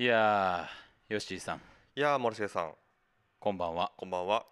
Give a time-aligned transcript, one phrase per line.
[0.00, 1.60] いやー、ヨッシーさん、
[1.96, 2.72] いやー森重さん。
[3.40, 3.90] こんばんは。
[3.96, 4.46] こんばんは。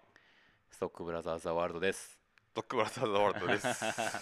[0.72, 2.18] ストックブラザーズ・ザ・ワールドです。
[2.52, 3.68] ドッグブラザーズワールドです。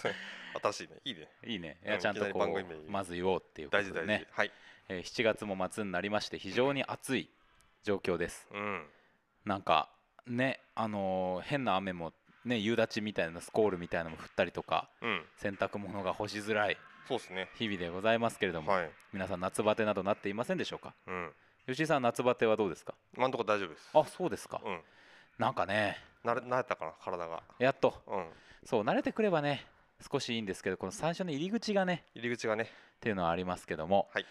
[0.61, 0.97] 新しいね。
[1.03, 1.27] いいね。
[1.43, 1.79] いいね。
[1.81, 4.51] いうんやちゃんといきなりこ番組名う、まず言おうっていうことで大事大事、ね、はい。
[4.87, 7.31] えー7月も末になりまして、非常に暑い
[7.81, 8.47] 状況です。
[8.51, 8.87] うん。
[9.45, 9.89] なんか、
[10.27, 12.13] ね、あのー変な雨も、
[12.43, 15.27] ね、夕立みたいなスコールみたいなのも降ったりとか、うん。
[15.37, 17.49] 洗濯物が干しづらいそうですね。
[17.55, 18.89] 日々でございますけれども、はい。
[19.13, 20.93] 皆さん、夏バテなどなっていませんでしょうか？
[21.07, 21.31] うん。
[21.67, 22.95] 吉井さん、夏バテはどうですか？
[23.15, 23.89] 今のところ大丈夫です。
[23.93, 24.61] あそうですか。
[24.65, 24.81] うん。
[25.37, 27.43] なんかね、慣れ慣れたかな体が。
[27.59, 28.25] やっと、うん。
[28.65, 29.65] そう、慣れてくればね、
[30.11, 32.63] 少しいいんですけど、この最初の入り口がね、入り口がね。
[32.63, 34.25] っていうのはありますけども、はい。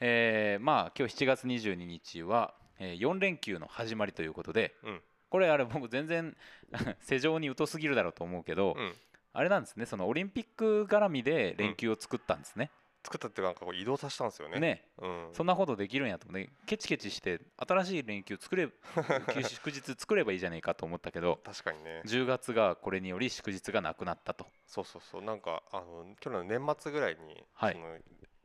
[0.00, 5.00] えーまあ今日7月22日は、えー4連休の始まりということでうん。
[5.30, 6.36] これあれ僕全然
[7.00, 8.94] 世情に疎すぎるだろうと思うけど、うん
[9.32, 9.86] あれなんですね。
[9.86, 12.70] そのオリンピック絡みで連休を作ったんですね。
[13.02, 14.60] 作ったってなんかこう移動させたんですよね。
[14.60, 14.84] ね。
[14.98, 15.28] うん。
[15.32, 18.68] そんなことできるんやと思ってケチケチして新しい連休作れ
[19.32, 22.02] 休祝日作ればいいじゃないかと思ったけど確かにね。
[22.04, 24.46] 10月がこれにより祝日がなくなったと。
[24.66, 25.22] そうそうそう。
[25.22, 27.74] なんかあの去年の年末ぐらいに、はい。
[27.74, 27.98] その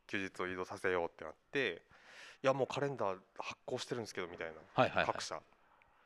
[0.06, 1.82] 休日を移動させようってなって
[2.42, 5.06] いやもうカレンダー発行してるんですけどみたいなはいはいはい。
[5.06, 5.42] 各社。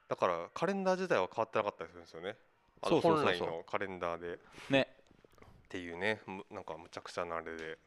[0.08, 2.36] だからカレンダー自体は変わってなかったりするんですよね
[2.82, 3.48] あのそうそうそうそう。
[3.48, 4.34] 本来のカレンダーで。
[4.34, 4.36] っ
[4.70, 4.88] ね
[5.68, 6.20] ていうね。
[6.26, 7.78] むなんかむちゃくちゃなあれで。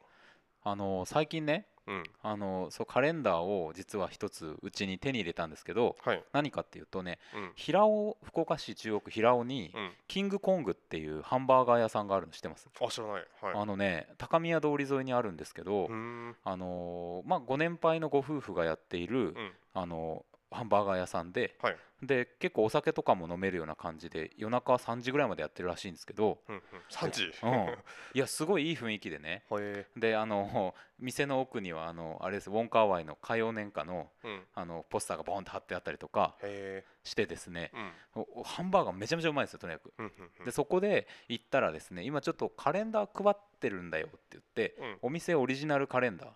[0.63, 2.03] あの最近ねうん。
[2.21, 6.23] あのそうカレンダーを実は一つうちに手に入れたんですけどはい。
[6.31, 7.51] 何かっていうとねうん。
[7.55, 9.91] 平尾福岡市中央区平尾にうん。
[10.07, 13.27] キングコングっていうハンバーガー屋さんがあるの知ってます、あ知らない。
[13.41, 13.53] はい。
[13.55, 19.51] あのね高宮通り沿いにあるんですけど、あのーまあご年配のご夫婦がやっている、うん。
[19.73, 20.23] あの
[20.53, 21.77] ハンバーガー屋さんではい。
[22.01, 26.61] で結構お酒とかも飲めるような感じで夜中3時ぐらいまでやってるらしいんですけど、うんうん。
[26.91, 27.31] 3時？
[27.41, 27.75] うん、
[28.13, 29.43] いやすごいいい雰囲気でね。
[29.51, 34.41] へであの店の奥にはあのあれですウォンカーワイの歌謡年歌のえうん。
[34.53, 37.79] あのポスターがボンって貼ってあったりとかへしてですねえ
[38.17, 38.43] うん。
[38.43, 39.93] ハンバーガーめちゃめちゃうまいですよとにかく。
[39.97, 40.45] うんうんうん。
[40.45, 44.97] でそこで行ったらですね今ちょっとカレンダー配ってるんだよって言ってうん。
[45.03, 46.29] お店オリジナルカレンダー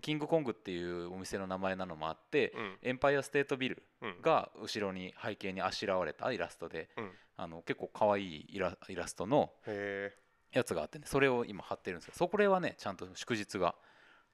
[0.00, 2.78] キングコングっていうお店の名前なのもあってうん。
[2.82, 4.22] エンパイアステートビルうん。
[4.22, 7.10] が後ろに背景にあしらわれたイラストでうん。
[7.36, 10.12] あの結構可愛いイライラストのへ
[10.52, 13.74] やつがあってねそれを今貼ってるんですけどそこれはねちゃんと祝日が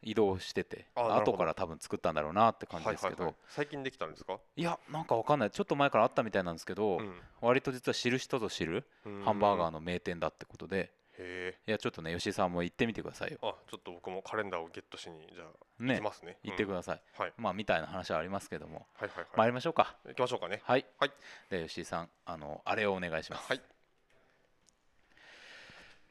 [0.06, 3.34] 移動してて後から多分作ったんだろうなってえ感じですけど。
[3.48, 4.38] 最近できたんですか？
[4.54, 5.50] いやなんかわかんない。
[5.50, 7.14] ちょっと前からあったみたいなんですけど、うん。
[7.40, 8.86] 割と実は知る人ぞ知る
[9.24, 11.58] ハンバーガーのの名店だってことでへえ。
[11.66, 13.38] いやちょっとね吉井さんも行ってみてくださいよ。
[13.42, 15.46] あちょっと僕もカレンダーをゲットしにじゃあ
[15.78, 15.96] 行ね。
[15.96, 16.38] きますね。
[16.42, 17.32] 行ってくだださい、はい。
[17.36, 18.86] まあみたいな話はありますけども。
[18.94, 19.26] はいはいはい。
[19.36, 19.96] 参りましょうか。
[20.06, 20.60] 行きましょうかね。
[20.64, 21.12] はい、はい。
[21.50, 23.62] で吉井さんあのあれをお願いします、はい。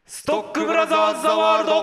[0.06, 1.74] ストックブラザーズ・ザ・ワールド。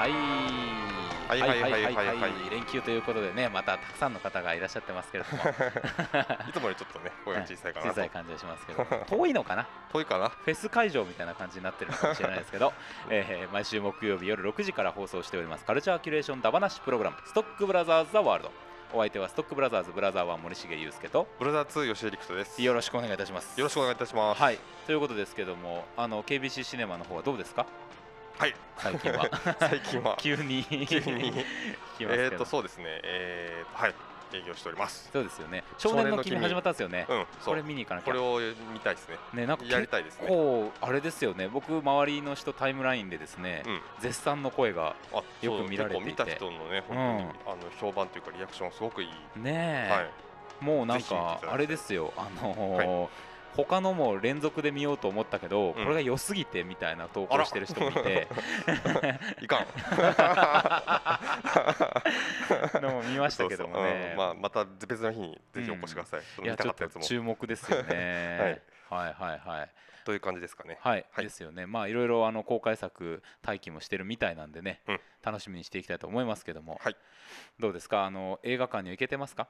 [0.00, 0.39] はい
[1.30, 2.50] はいはいはいはいはい。
[2.50, 5.42] 連休ということでねまたたくさんの方がいらっしゃってますけれども。
[6.48, 7.92] いつもよりちょっとね声が小さいかなと。
[7.92, 8.84] 小さい感じがしますけど。
[9.08, 9.66] 遠いのかな？
[9.92, 10.28] 遠いかな？
[10.28, 12.72] フェス会場みたいな感じになってるかもしれないですけど、
[13.10, 18.52] えー毎週木曜日夜6時から放送しておりますカルチャーキュレーションダバなしプログラムストックブラザーズ・ザ・ワールド。
[18.92, 21.28] お相手はストックブラザーズブラザー1森重裕介と。
[21.38, 22.60] ブラザー2吉江陸斗です。
[22.60, 23.60] よよろしくお願いいたします。
[23.60, 24.42] ろしくお願いいたします。
[24.42, 24.58] はい。
[24.86, 27.66] ということですけどもあの KBC シネマの方はどうですか？
[28.38, 28.54] はい。
[28.78, 29.30] 最近は。
[29.60, 30.16] 最近は。
[30.18, 30.64] 急に。
[30.64, 31.32] 急に。
[32.00, 32.84] えっとそうですね。
[33.04, 33.94] えーとはい。
[34.32, 35.10] 営業しております。
[35.12, 35.64] そうですよね。
[35.78, 38.06] 少年の君始まったんですよね、うんこれ見に行かなきゃ。
[38.06, 38.38] これを
[38.72, 39.16] 見たいですね。
[39.34, 40.26] ねなんかやりたいですね。
[40.26, 41.48] 結構あれですよね。
[41.48, 43.80] 僕周りの人タイムラインでですね、うん。
[43.98, 46.06] 絶賛の声があよく見られていて。
[46.06, 49.08] 見た人のね本当に、あの評判というかリアクションすごくいい、
[49.40, 50.10] ねえ、はい。
[50.60, 52.12] もうなんかあれですよ。
[52.16, 58.28] あのー他のも連続で見ようと思ったけど、これが良すぎてみたいな投稿してる人もいて。
[59.42, 59.66] いかん。
[62.82, 64.10] のも見ましたけどもね。
[64.12, 64.18] うん。
[64.18, 69.70] まあ、また別の日にぜひお越しください、その見いやちょったと注目ですよね、 はい、はいはい。
[70.04, 70.78] という感じですかね。
[70.80, 71.24] はい、はい。
[71.24, 71.66] ですよね。
[71.66, 75.00] まあいろいろあの公開作待機もしてるみたいなんでね、うん。
[75.22, 76.96] 楽しみにしていきたいと思いますけども、はい。
[77.58, 78.04] どうですか？
[78.04, 79.48] あの映画館には行けてますか？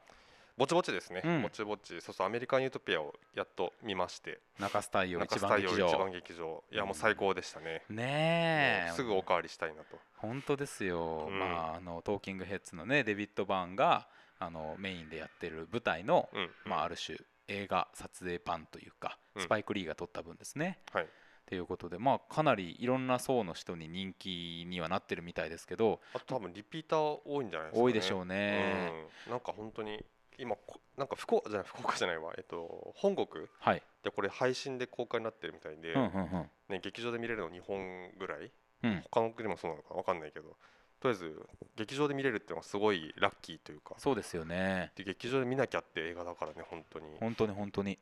[0.60, 1.42] ぼちぼちですね、うん。
[1.42, 2.02] ぼちぼち。
[2.02, 4.40] そうそうアメリカン・ユートピアをやっと見まして。
[4.58, 5.98] 中洲大洋中一番劇場。
[5.98, 6.62] 番劇場。
[6.70, 8.84] いやもう最高でしたね、ねえ。
[8.88, 9.96] もうすぐおかわりしたいなと。
[10.18, 11.38] 本当ですよ、うん。
[11.38, 14.06] まああのトーキングヘッズのねデビッド・バーンが
[14.38, 17.16] あのメインでやってる舞台の、うんまあ、ある種
[17.48, 19.42] 映画撮影版というか、うん。
[19.42, 20.80] スパイク・リーが撮った分ですね。
[20.92, 21.06] はい。
[21.46, 28.92] ということで、まあ、かなりいろんな層の人に人気にはなってるみたいですけどあと多分リピーター多いんじゃないですか、ね、多いでしょうね。
[29.26, 30.04] うん、なんか本当に
[30.40, 32.32] 今こなんか福岡じゃない福岡じゃないわ。
[32.36, 33.28] えっと本国？
[33.58, 33.82] はい。
[34.02, 36.50] でこれ配信で公開になってるみたいで、うんうんうん。
[36.68, 38.50] ね、劇場で見れるの2本ぐらい？
[38.82, 39.02] うん。
[39.10, 40.56] 他の国もそうなのかわかんないけど。
[41.00, 41.46] とりあえず
[41.76, 43.94] 劇場で見れるっていうのはすごいラッキーというか。
[43.98, 44.92] そうですよね。
[44.96, 47.06] で劇場で見なきゃって映画だからね本当に。
[47.18, 47.98] 本当に本当に。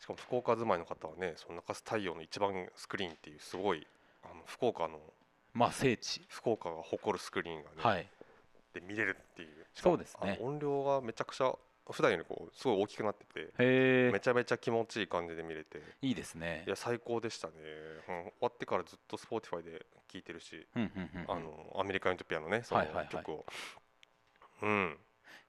[0.00, 3.86] しかも福岡住まいの方はねその中洲太陽の一番スクリーンっていうすごい
[4.22, 5.00] あの福岡の
[5.52, 6.24] まあ聖地。
[6.28, 8.06] 福岡が誇るスクリーンがね、はい。
[8.72, 10.38] で見れるっていうそうですね。
[10.40, 11.52] 音量がめちゃくちゃ
[11.90, 13.52] 普段よりこうすごい大きくなってて
[14.10, 15.82] めちゃめちゃ気持ちいい感じで見れて。
[16.00, 16.64] いいですね。
[16.66, 17.54] いや最高でしたね、
[18.08, 23.08] うん終わってからずっと Spotify で聴いてるし、アメリカン・ユートピアのねそのはいはいはい。
[23.08, 23.46] 曲を、
[24.62, 24.98] うん。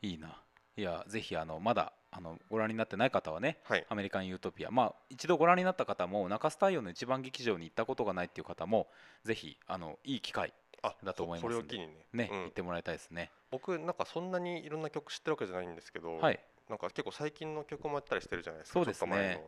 [0.01, 0.41] いいな。
[0.77, 3.85] いやぜひあのまだあのご覧になってない方はねはい。
[3.87, 4.71] アメリカン・ユートピア。
[4.71, 8.87] まあ一度ご覧になった方も中洲太陽の一番劇場に行ったことがないっていう方も
[9.23, 10.53] ぜひあのいい機会
[10.85, 12.05] あだと思いますそれを機にね。
[12.13, 12.41] ね、うん。
[12.43, 13.31] 行ってもらいたいですね。
[13.51, 16.39] 僕なんかそんなにいろんな曲知ってるわけじゃないんですけど、はい。
[16.69, 19.41] なんか結構最近の曲もやったりしてるじゃないですかそうですね。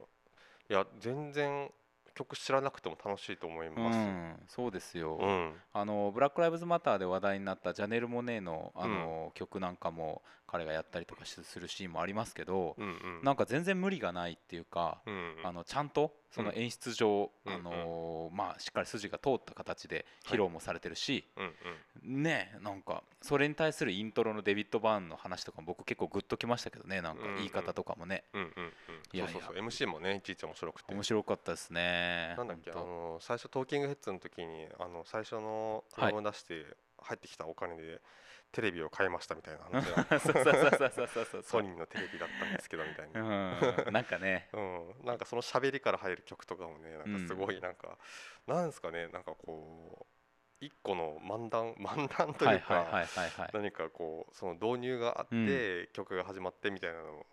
[0.69, 1.71] いや全然
[2.13, 5.53] 曲知らなくても楽しいと思いうます、んそうですよ、うん。
[5.71, 13.21] あのブラック・ライブズ・マターで話題になったジャネル・モネのあの、曲なんかも彼がやったりとかしするシーンもありますけど、うんうん。
[13.23, 15.47] なんか全然無理がないっていうか、うんうん。
[15.47, 16.57] あのちゃんとそのうん。
[16.57, 21.53] 演出上、うんあのまあ、しっかり筋が通った形で披露もされてるし、うん
[22.05, 22.23] うん。
[22.23, 28.71] ねなんかそれに対するイントロのデビッド・バーンの話とかも僕結構グッときましたけどねなんか言い方とかもね、うんうんうん。
[29.13, 29.27] いやいや。
[29.27, 29.65] そうそうそう。
[29.65, 30.93] MC もねいちいち面白くて。
[30.93, 36.65] 面白かったですねなんだっけあの最初トーキングヘッズの時にあの最初のアルバム出して
[36.99, 38.01] 入ってきたお金で
[38.51, 39.63] テレビを買いましたみたいな。
[39.69, 41.43] 話がそうそうそうそうそうそう。
[41.43, 43.21] ソニーのテレビだったんですけどみたいな。
[43.21, 44.49] うんなんかね。
[44.53, 47.97] うん、なんかその喋りから入る曲とかもねなんかすごいなんか、
[48.47, 50.17] なんですかねなんかこう
[50.59, 53.07] 一個の漫談 漫談というか、
[53.53, 57.25] 何かこうその導入があって、曲が始まってみたいなの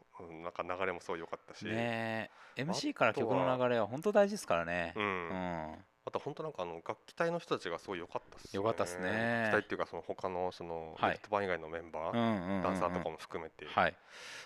[0.42, 2.62] なんか流れもすごい良かったし、ねえ。
[2.62, 4.92] MC から曲の流れは本当大事ですからね。
[4.96, 9.08] ううんん、あと本当なんかあの楽器隊の人たちがすごい良かったっす良かったっすね。
[9.44, 11.10] 楽器隊っていうかその他のそのはい。
[11.12, 13.94] レッドバン以外のメンバー、ダンサーとかも含めて、はい。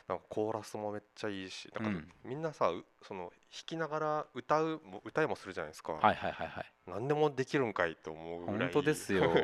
[0.06, 2.08] なんかコーラスもめっちゃいいしなんかうん。
[2.24, 3.30] みんなさ、うその弾
[3.66, 6.72] きながら歌うも歌いもするじゃないですか、はいはいはいはい。
[6.86, 8.58] 何でもできるんかいと思うぐらい。
[8.58, 9.30] 本当ですよ。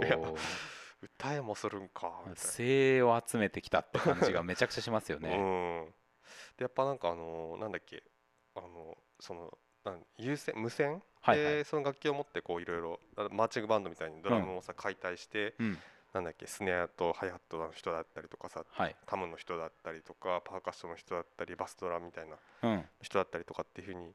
[1.02, 5.36] 歌えもするんかみたい精鋭を集めてきたって感じがめちゃくちゃしますよな、ね。
[5.36, 5.94] うん。
[6.56, 8.02] でやっぱなんかあのなんだっけ
[8.54, 11.54] あのそのなん有線無線はいはい。
[11.56, 15.78] でその楽器を持ってこういろいろあマーチングバンドみたいにドラムをさ解体して、うん。
[16.12, 18.94] なんだっけスネアとハイハットの人だったりとかさはい。
[19.06, 22.36] タムの人だったりとかパーカッションの人だったりバスドラみたいな
[22.68, 22.84] うん。
[23.00, 24.12] 人だったりとかっていうふうに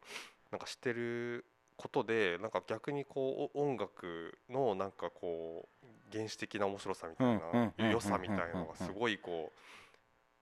[0.51, 1.45] なんかしてる
[1.75, 7.39] ことでなんか逆にこうお音楽のなんかこう原始的な面白さみたい
[7.77, 9.51] な良さみたいなのがすごいこ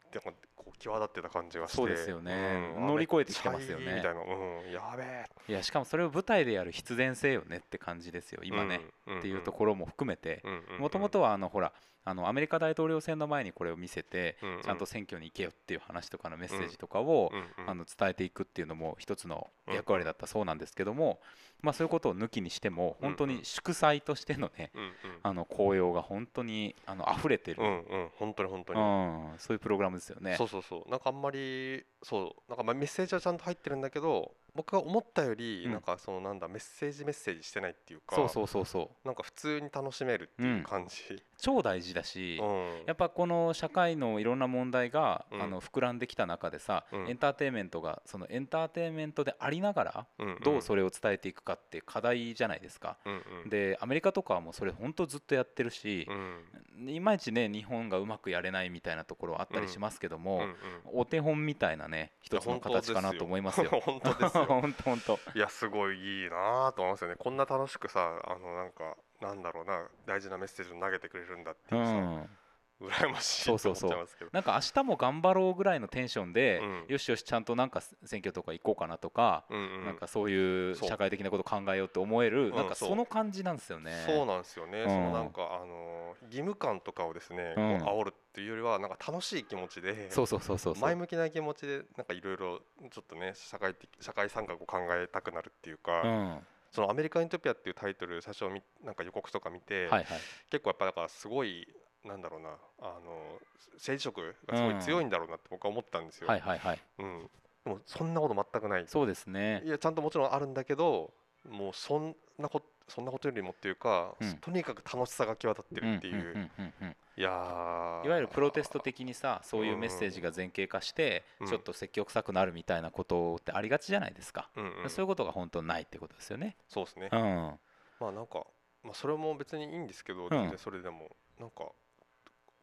[0.10, 0.34] うでも
[0.68, 1.78] こう際立ってた感じがして。
[1.78, 2.74] そうですよね。
[2.78, 2.88] うん。
[2.88, 3.96] 乗り越えてきてますよね。
[3.96, 4.22] みたいな。
[4.22, 4.24] う
[4.68, 4.72] ん。
[4.72, 5.26] やべえ。
[5.48, 10.44] いやしかもそれを舞台でやる必然性よねって感じですよ今ね、うんっていうところも含めて。
[10.80, 11.72] もともとはあのほら
[12.04, 14.62] あのアメリカ大統領選の前にこれを見せてうんうん。
[14.62, 21.20] ちゃんと選挙に行けよっていう話とかのメッセージとかをうんうんあの伝えていくっていうのも一つの役割だったそうなんですけども
[21.62, 24.92] まあそういうことを抜きにしても本当に祝祭としてのねうんうん。
[25.24, 28.10] あの紅葉が本当にあの溢れてる、うんうん。
[28.18, 28.80] 本当に本当に。
[28.80, 30.36] うん、そういうプログラムですよね。
[30.38, 30.90] そうそうそうそう。
[30.90, 32.50] なんかあんまりそう。
[32.50, 35.72] なんかまあメッセージはちゃんと入ってるんだけど僕が思ったよりうん。
[35.72, 39.08] なんかそのなんだメッセージメッセージしてないっていうかそうそうそうそう。
[39.08, 42.86] なんか普通に楽しめるっていう感じ、超大事だし、うん。
[42.88, 45.42] やっぱこの社会のいろんな問題が、うん。
[45.42, 47.10] あの膨らんできた中でさ、うん。
[47.10, 50.40] エンターテインメントがそのエンターテインメントでありながらうんうん。
[50.42, 52.98] どうそれを伝えていくかって課題じゃないですか。
[53.06, 53.50] うんうん。
[53.50, 60.56] でアメリカとかはもうそれ本当ずっとやってるしう、んいまいちね日本がうまくやれないみたいなところはあったりしますけども、うんうん
[60.94, 63.82] お手本みたいなね一つの形かなと思いますよ。
[63.84, 65.20] 本当ですよ 本当本当。
[65.36, 72.30] いやすごいいいなと思いますよねこんな楽しくさあのなんかなんだろうな大事なメッセージを投げてくれるんだってういうさ、ん。
[72.80, 74.30] 羨ましいとそうそうそう思っちゃいますけど。
[74.34, 76.86] なんか明日も頑張ろうぐらいのテンションで、うん。
[76.88, 79.86] よしよしちゃんとなんか選挙とか行こうかなとか、うんうん。
[79.86, 84.04] なんかそういう社会的なこと考えようと思える、んなんかその感じなんですよね。
[84.06, 84.88] そうなんですよね、うん。
[84.88, 87.80] そのなんかあの義務感とかをですね、うん。
[87.80, 90.82] こう煽るっていうよりはなんか楽しい気持ちでそうそうそうそうそう。
[90.84, 92.60] 前向きな気持ちでなんかいろいろ
[92.92, 96.38] ちょっとね社会的社会参画を考えたくなるっていうか、うん、
[96.72, 100.06] そのアメリカン・イントピアっていうタイトル最初みなんか予告とか見て、はいはい。
[100.52, 101.68] 結構やっぱだからすごい
[102.08, 102.50] なんだろうな
[102.80, 103.40] あの
[103.76, 106.28] 政治色がすごい強いんだろうなって僕は思ったんですよ。
[106.28, 106.80] はいはいはい。
[107.00, 107.30] うん、
[107.66, 108.86] でもそんなこと全くない。
[108.88, 109.62] そうですね。
[109.66, 111.14] いやちゃんともちろんあるんだけど
[111.50, 114.38] もうそんなこそんなことよりもっていうか、うん。
[114.38, 118.06] とにかく楽しさが際立ってるっていう、んうんうんうんいやー。
[118.06, 121.48] いわゆるプロテスト的にさそういうメッセージが前傾化してうん。
[121.48, 126.56] ちょっと積極臭くなるみたいなことってありがちじゃないですか、うんうん、そういうことが本当ないってことですよね。
[126.68, 127.60] そうですね、うん、ま
[128.08, 128.46] あなんか、
[128.84, 130.30] まあ、それも別にいいんですけど、ん。
[130.30, 131.10] 全然それでも。
[131.40, 131.72] なんか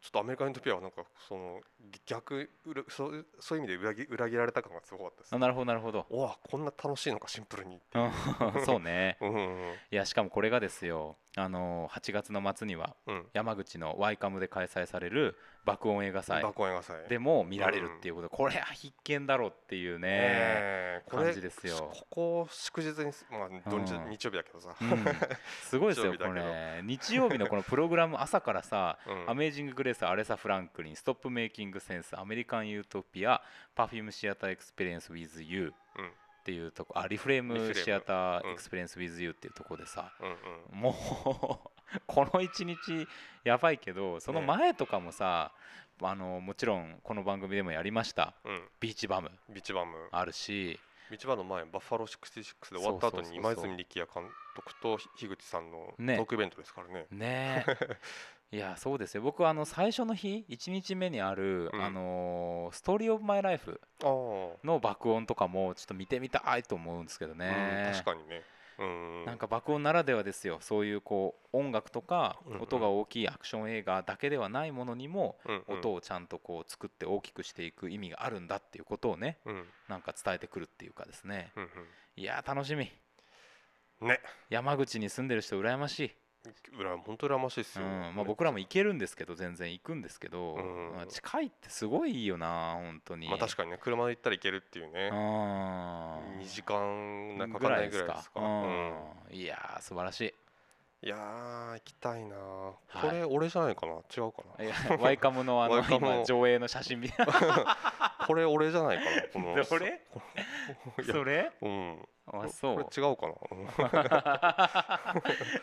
[0.04, 1.61] ちょっとアメリカン・ユートピアはなんかその
[2.04, 5.34] 逆裏そうそういう意味で裏切裏切られた感がすごかったです。
[5.34, 7.80] あなるほどなるほど、おわこんな楽しいのかシンプルに
[8.66, 9.16] そうね。
[9.23, 11.16] うんうんいやしかもこれがですよ。
[11.37, 13.26] あの8月の末にはうん。
[13.32, 16.42] 山口のワイカムで開催される爆音映画祭。
[16.42, 17.09] 爆音映画祭。
[17.09, 21.90] でも見られるっていうこと、これは必見だろうっていうね、えこれ感じですよ。
[21.92, 25.04] ここ祝日にすまあ土日、うん日曜日だけどさ、うん。
[25.62, 29.30] すごいですよ これ日曜日のこのプログラム朝からさうん。
[29.30, 33.42] アメージング・グレース、アレサ・フランクリン、ストップ・メイキング・センス、アメリカン・ユートピア、
[33.75, 36.12] Perfume Theater Experience with you っうん
[36.45, 38.53] ていうとこ、あ、 Reframe Theater うん。
[38.52, 40.81] Experience with you っていうとこでさ、うんうん。
[40.81, 41.71] もう
[42.07, 43.09] この一日
[43.45, 45.53] やばいけど、その前とかもさ、
[46.03, 48.69] あのもちろんこの番組でもやりました、うん。
[48.81, 49.31] ビーチバム。
[49.49, 50.09] ビーチバム。
[50.13, 50.79] あるし、
[51.11, 54.25] ビーチバムの前バッファロー66で終わった後に今泉力也監
[54.57, 57.07] 督と樋口さんのトねークイベントですからね。
[57.11, 57.65] ね。
[57.69, 57.97] え
[58.54, 59.23] いやそうですよ。
[59.23, 61.84] 僕はあの最初の日1日目にある、うん。
[61.84, 68.42] あのーストーリー・オブ・マイ・ライフの爆音とかもちょっと見てみたいと思うんですけどね、うん、確かにね。
[68.78, 70.58] うんなんか爆音ならではですよ。
[70.61, 72.62] そういうこう音楽とかうんうん。
[72.62, 75.78] 音が大きいアクション映画だけではないものにもうんうん。
[75.78, 79.64] 音をちゃんとこう作って大きくしていく意味があるんだっていうことをねうん。
[79.88, 81.50] なんか伝えてくるっていうかですね。
[81.56, 81.68] うん
[82.16, 82.88] いやー楽しみ。
[84.00, 84.20] うんね。
[84.49, 86.16] 山口に住んでる人羨ましい、
[87.07, 90.93] 本当羨ましいですうんよ、まあ、僕らも行けるんですけど全然行くんですけど、うん。
[90.97, 93.29] まあ近いってすごいいいよな本当に。
[93.29, 95.09] まあ確かにね車で行ったら行けるっていうね。
[95.13, 95.19] うん。
[96.41, 98.41] 2時間なかかんないぐらいですか。
[98.41, 98.93] ううん。
[99.33, 99.35] ん。
[99.37, 100.35] いやー素晴らしい。
[101.07, 102.77] いやー行きたいなこ
[103.13, 103.93] れ俺じゃないかな。
[103.95, 104.65] 違うかな。
[104.65, 107.27] いやワイカムのあの 今上映の写真見た。
[108.27, 109.23] これ俺じゃないかな。
[109.33, 110.01] この どれ？
[111.05, 111.53] それ？
[111.61, 112.85] うんあそう。
[112.85, 113.69] これ違うかな、うん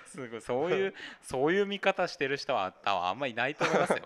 [0.05, 0.41] すごい。
[0.41, 3.97] そういうそういう見方してる人はあんまりいないと思いますよ。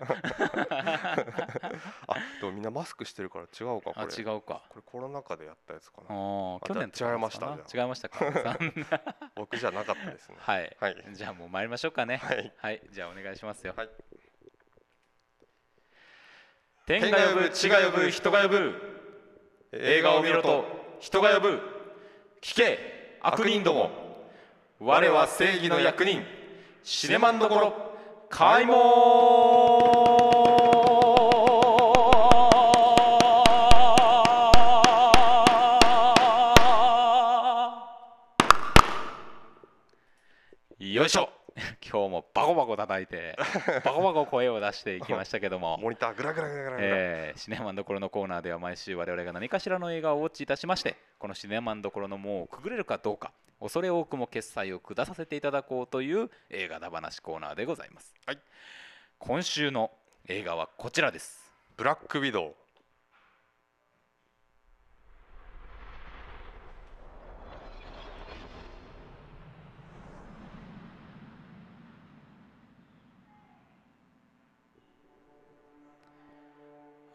[2.08, 4.14] あでもみんなマスクしてるから違うかこあれ。
[4.14, 4.62] 違うか。
[4.70, 8.58] これコロナ禍でやったやつかあなー去年違いました違いましたか。
[9.34, 10.36] 僕じゃなかったですね。
[10.40, 10.76] はい。
[10.80, 11.04] はい。
[11.12, 12.16] じゃあもう参りましょうかね。
[12.16, 12.52] はい。
[12.56, 12.82] はい。
[12.90, 13.74] じゃあお願いしますよ。
[13.76, 13.90] はい。
[16.86, 18.96] 天が呼ぶ地が呼ぶ人が呼ぶ。
[19.72, 20.64] 映画を見ろと
[21.00, 21.75] 人が呼ぶ
[22.42, 23.90] 聞け悪人ども。
[24.78, 26.22] 我は正義の役人。
[26.82, 27.74] シネマンどころ
[28.28, 29.55] 開門。
[42.46, 43.36] コバコ叩いて
[43.84, 45.78] バコバコ声を出していきましたけども。
[45.82, 58.38] モニターグラグラグラグラえーシネマンどころのコーナーでは毎週我々が何かしらの映画をウォッチいたしましてこのシネマンどころの門をくぐれるかどうか恐れ多くも決済を下させていただこうという映画だ話コーナーでございます、はい。
[59.18, 59.90] 今週の
[60.28, 61.52] 映画はこちらです。
[61.76, 62.65] ブラックウィドウ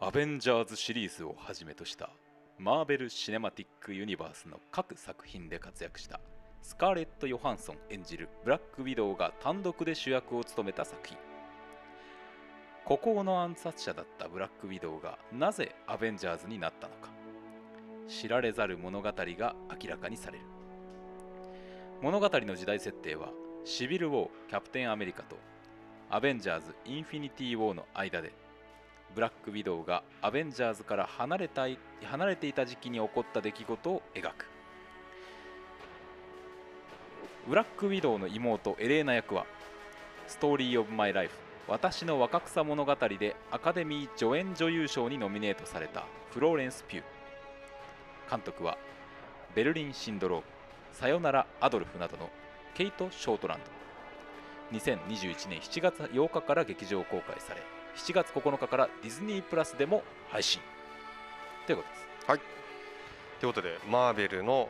[0.04, 2.10] アベンジャーズシリーズをはじめとした
[2.58, 6.18] マーベル・シネマティック・ユニバースの各作品で活躍した
[6.60, 11.16] スカーレット・ヨハンソン演じるブラック・ウィドウが単独で主役を務めた作品。
[12.84, 17.10] 孤高の暗殺者だったブラック・ウィドウがなぜアベンジャーズになったのか。
[18.08, 20.44] 知られざる物語が明らかにされる。
[22.00, 23.28] 物語の時代設定は
[23.64, 25.36] シビル・ウォー・キャプテン・アメリカと
[26.10, 28.41] アベンジャーズ・インフィニティ・ウォーの間で
[29.14, 31.66] ブラック・ウィドウがアベンジャーズから離れた
[32.04, 34.46] 離れていた時期に起こった出来事を描く。
[37.46, 39.46] ブラック・ウィドウの妹エレーナ役は
[40.28, 41.32] ストーリー・オブ・マイ・ライフ
[41.68, 47.02] 私の若草物語でアカデミー助演女優賞にノミネートされたフローレンス・ピュー。
[48.30, 48.78] 監督は
[49.54, 50.44] ベルリン・シンドローム
[50.92, 52.30] さよならアドルフなどの
[52.74, 53.82] ケイト・ショートランド。
[54.78, 57.60] 2021年7月8日から劇場公開され
[57.96, 60.60] 7月9日からディズニープラスでも配信。
[61.66, 62.02] ということです。
[63.40, 64.68] ということでマーベルの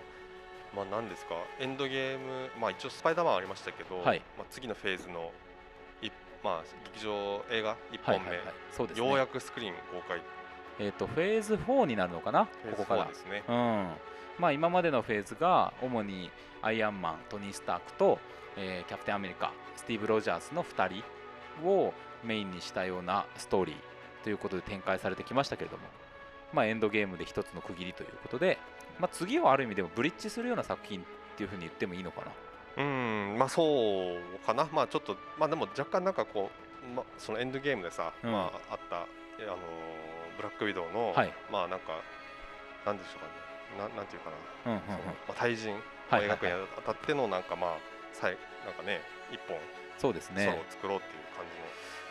[0.75, 4.23] まあ何ですかエンドゲームまあ一応スパイダーマンありましたけど、はい。
[4.39, 5.31] まあ次のフェーズの
[6.01, 6.11] い
[6.43, 8.55] まあ劇場映画1本目、はいはいはい。
[8.75, 9.07] そうですね。
[9.07, 10.23] ようやくスクリーン公開。
[10.79, 12.47] えー、とフェーズ4になるのかな？
[12.47, 13.05] ここから。
[13.05, 13.45] ですね。
[13.47, 13.89] うん。
[14.39, 16.31] まあ、今までのフェーズが主に
[16.63, 18.19] アイアンマントニー・スタークと、
[18.57, 21.03] えーキャプテンアメリカスティーブ・ロジャースの2
[21.61, 21.93] 人を
[22.25, 23.77] メインにしたようなストーリー
[24.25, 25.83] ということで展開されてきましたけれども、
[26.53, 28.59] まあ、エンドゲームで一つの区切りということで、
[28.99, 31.05] まあ、次はある意味でもブリッジするような作品っ
[31.37, 32.33] ていうふうに言ってもいいのかな？
[32.85, 34.67] うんまあそうかな。
[34.73, 36.51] まあちょっとまあでも若干なんかこ
[36.83, 38.33] う、ま、そのエンドゲームでさ、うん。
[38.33, 39.07] まああった
[39.39, 39.59] えあのー
[40.37, 41.33] ブラックウィドウの、はい。
[41.51, 42.01] まあなんか
[42.87, 43.93] なんでしょうかね。
[43.93, 44.31] ななんていうか
[44.65, 44.87] な、うんうんうん。
[44.87, 46.39] そのまあ、対人をはいはい。
[46.39, 47.77] 描くにあたってのなんかまあ
[48.13, 49.01] さいなんかね
[49.31, 49.59] 一本
[49.99, 50.65] そうですね。
[50.71, 51.45] 作ろうっていう感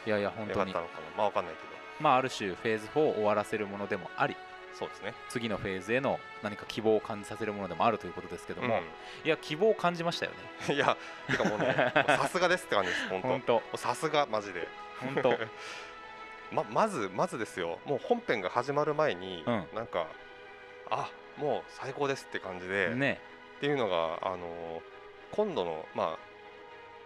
[0.06, 0.72] いやいやじ本当に。
[0.74, 1.72] の絵だったのかなまあわかんないけど。
[2.00, 4.36] まあ、ある種フェーズ4を終わらせるものでもあり
[4.74, 5.14] そうですね。
[5.30, 10.32] 次のフェーズへの何か希望を感じさせるものでもあるということですけども、ういや希望を感じましたよ
[10.68, 10.74] ね。
[10.74, 13.10] ん いやてかもうねさすがですって感じです。
[13.10, 13.62] 本当。
[13.76, 14.68] さすがマジで。
[15.00, 15.38] 本当。
[16.52, 17.80] ままずまずですよ。
[17.86, 19.68] もう本編が始まる前に、うん。
[19.74, 20.08] なんか
[20.90, 23.20] あもう最高ですって感じで、ね。
[23.58, 24.82] っていうのがあの
[25.32, 26.31] 今度のまあ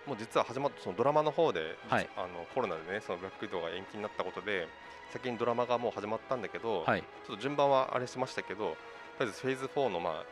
[0.06, 2.10] もう実は始まったそのドラマの方で、はい。
[2.16, 4.68] あのコロナでねそのブラックウィドウが延期になったことで
[5.12, 7.02] 先にドラマがもう始まったんだけど、はい。
[7.02, 8.78] ちょっと順番はあれしましたけど
[9.18, 10.24] とりあえずフェーズ4のまあ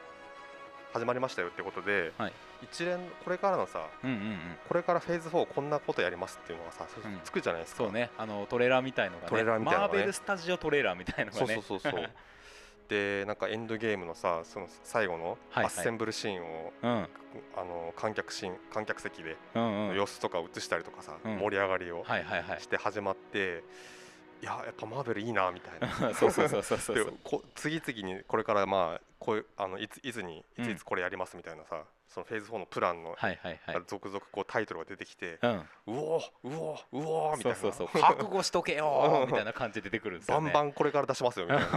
[0.94, 2.34] 始まりましたよってことで、はい。
[2.62, 4.40] 一連これからのさうんうんうん。
[4.68, 7.20] これからフェーズ4こんなことやりますっていうのがさ、うん。
[7.24, 7.84] つくじゃないですか。
[7.84, 8.12] そうね。
[8.18, 9.88] あのトレーラーみたいのがねトレーラーみたいなね。
[9.88, 12.10] マーベルスタジオトレーラーみたいのがそうねそうそうそう
[12.94, 15.66] でなんかエンドゲームのさその最後のはいはい。
[15.66, 17.08] アッセンブルシーンを、うん。
[17.58, 21.38] あの観客シーン観客席で様子とかを映したりとかさ、うん。
[21.40, 22.62] 盛り上がりをはいはいはい。
[22.62, 23.64] して始まって、
[24.44, 26.14] い、ややっぱマーベルいいなみたいな。
[26.14, 30.72] そうそうそうそうそう次々にこれからまあこういうあのいついつにいつうん。
[30.72, 33.84] いつこれやりますみたいなさ、そのフェーズ4のプランの、はいはいはい。
[33.88, 35.52] 続々こうタイトルが出てきて、うん。
[35.52, 37.56] うおーうおーうおーみたいうな。
[37.56, 37.88] そそうそう。
[38.02, 40.52] 覚悟しとけよーみたいな感じで出てくるんですよね。
[40.52, 41.68] バンバンこれから出しますよみたいな。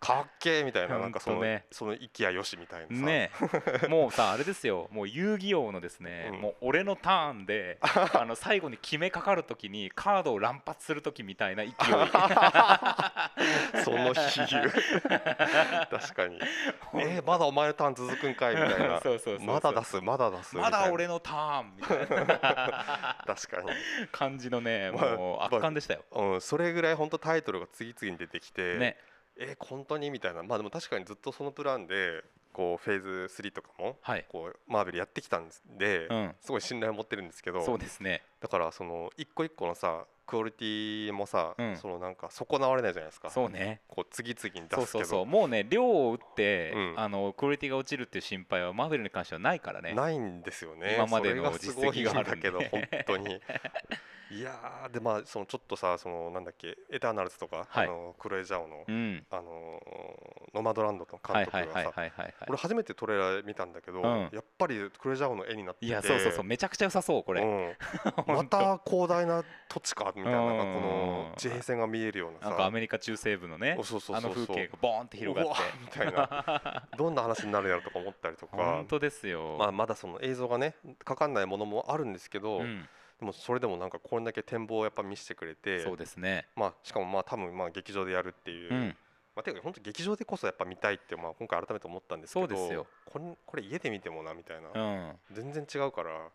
[0.00, 1.66] かっけーみたいななんかその,、ね。
[1.70, 3.30] その息やよしみたいなさ、ね。
[3.88, 4.88] もうさあれですよ。
[4.90, 6.40] もう遊戯王のですね、うん。
[6.40, 11.74] もう俺のターンで あの最後に決めかかるときにカードを乱発するときみたいな勢い。
[13.84, 14.70] その比喩。
[15.90, 16.38] 確かに
[16.94, 19.00] えー、まだお前のターン続くんかいみたいな。
[19.02, 20.56] そうそうまだ出すまだ出す。
[20.56, 23.16] まだ俺のターンみたいな。
[23.26, 23.70] 確かに。
[24.12, 28.96] 感じのねまあもう圧巻でしたよ、うん、それぐらい本当タイトルが次々に出てきて、ね
[29.38, 30.10] えー本当に？
[30.10, 30.42] みたいな。
[30.42, 38.22] まあでも確かにずっとそのプランでこうフェーズ3とかもはい、こうマーベルやってきたんですで、うん、すごい信頼を持ってるんですけどそうですね。
[38.40, 41.76] だからその一個一個のさクオリティもさ、うん。
[41.76, 43.30] そのなんか損なわれないじゃないですか。
[43.30, 43.80] そうね。
[43.88, 45.04] こう次々に出そうすけど。
[45.04, 46.94] そうそうもうね量を打って、うん。
[46.96, 49.92] あのクオリティが落ちるっていう心配はマーベルに関してはないからね。
[49.92, 50.94] ないんですよね。
[50.96, 53.40] 今までの実績があるんだけど本当に
[54.34, 57.86] いやーでまあそのちょっとさそのなんだっけエターナルズとか、はい。
[57.86, 59.24] あのクロエジャオの、うん。
[59.30, 61.92] あのーノマドランドのはい監督がさ
[62.46, 64.30] 俺初めてトレーラー見たんだけど、うん。
[64.32, 67.74] やっぱりクロエジャオの絵になってていやそうそうそうめちゃくちゃ良さそうこれ、うん、
[68.24, 70.82] ほまた広大な土地かみたいななんかこうん。
[70.82, 72.48] の地平線が見えるようなさ。
[72.48, 73.76] なんかアメリカ中西部のねあ
[74.20, 76.88] の風景がボーンって広がっうわみたいな。
[76.98, 78.64] どんな話になるやろとか思ったりとてか。
[78.64, 82.88] 本当ですよ、まあ、まだその映像がねかかんないものもあるんですけど、うん、
[83.24, 86.46] でもそれでもなんかこれだけ展望をやっぱ見せてくれてそうですね。
[86.54, 88.96] まあ、しかもまあ多分まあ劇場でやるっていう、うん。
[89.34, 92.86] まあ、ていうか本当劇場でこそやっぱ見たいってまあ今回改めて思ったんですけどそうですよ。
[93.06, 95.12] これこれ家で見てもなみたいな、うん。
[95.32, 96.30] 全然違うからっ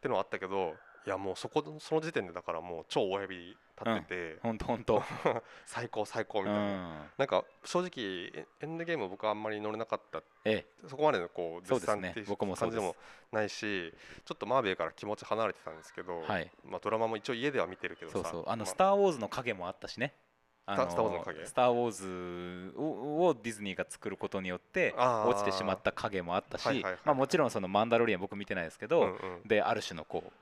[0.00, 0.74] てのはあったけど
[1.06, 5.02] いやもうそこその時点でだからもう超親指立ってて、本当本当
[5.64, 7.10] 最高最高うみたいな、ん。
[7.16, 7.90] なんか正直
[8.34, 10.22] エエンドゲーム僕はあんまり乗れなかった。
[10.44, 12.02] えそこまでのこうそうですね。
[12.02, 12.80] 絶賛っていう僕もそうです。
[12.80, 13.00] 感じで
[13.32, 16.50] もないしちょっとマーベルから気持ち離れてたんですけど、えはい。
[16.64, 18.18] まあ、ドラマも一応家では見てるけどさ。
[18.18, 18.44] そうそう。
[18.46, 20.14] あの「まスター・ウォーズ」の影もあったしね。
[20.66, 21.46] あスタスターウォーズの影？
[21.46, 30.32] スター・ウォーズををディズニーが作ることによって落ちてしまった影もあったし、まあ、もちろんその「マンダロリアン」僕見てないですけど、である種のこう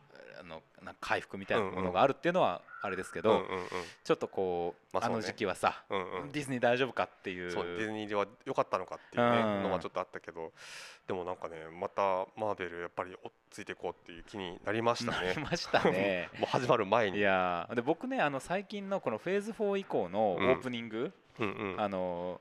[0.82, 3.66] なんか回復みたいなものがあるっていうのはあれですけど、うんうんうん。
[4.04, 5.14] ちょっとこう、まあね。
[5.14, 6.32] あの時期はさ、うんうん。
[6.32, 7.50] ディズニー大丈夫かっていう。
[7.50, 9.62] そうディズニーでは良かったのかっていうねうん。
[9.64, 10.52] のはちょっとあったけど
[11.06, 16.28] でもなんかねまたマーベルやっぱり追っついていこうっていう気になりましたなねりましたね。
[16.38, 20.50] もう始まる前いにやーで僕ねあの最近のこのフェーズ4以降のオうん。
[20.52, 21.80] ープニング、うんうん。
[21.80, 22.40] あの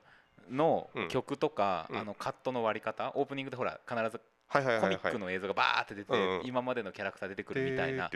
[0.49, 1.97] のうん曲とか、うん。
[1.97, 6.45] あのカットの割り方オープニングでほら必ずコミックの映像がバーって出て、うんうん。
[6.45, 8.09] 今までのキャラクター出てくるみたいな。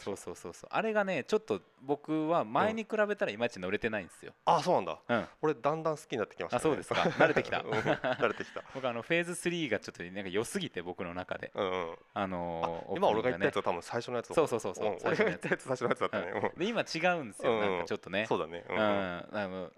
[0.00, 0.70] そうそうそうそう。
[0.70, 4.98] あれがねちょっと僕は前に比べたらいまいち乗れてないんですよ、あそうなんだ。
[5.08, 7.00] うん、俺だんだん好きになってきました、ね、あそうですか。
[7.00, 7.60] 慣れてきた。
[7.64, 7.70] うん。
[7.70, 8.62] 慣れてきた。
[8.74, 11.96] 僕あのフェーズ3がちょっとなんか良すぎて僕の中でうんうん。
[12.14, 14.86] あのー今俺が言ったやつは多分最初のやつだそうそうそうそう。
[14.86, 16.52] うん俺が言最初のやつったやつ最初のやつだったね。
[16.56, 17.30] で今違うん。
[17.30, 18.26] ですよ、うんうんなんかちょっとね。
[18.26, 18.64] そうだね。
[18.68, 18.78] ううん。
[18.78, 19.70] ん、あの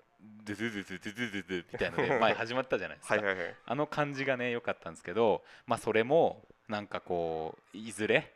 [0.45, 3.35] ドゥドゥドゥドゥドゥドゥドゥみたいなね前始まったじゃないですかはい、
[3.67, 8.33] あの感じがね良かったんですけど、まあ、それもなんかこういずれ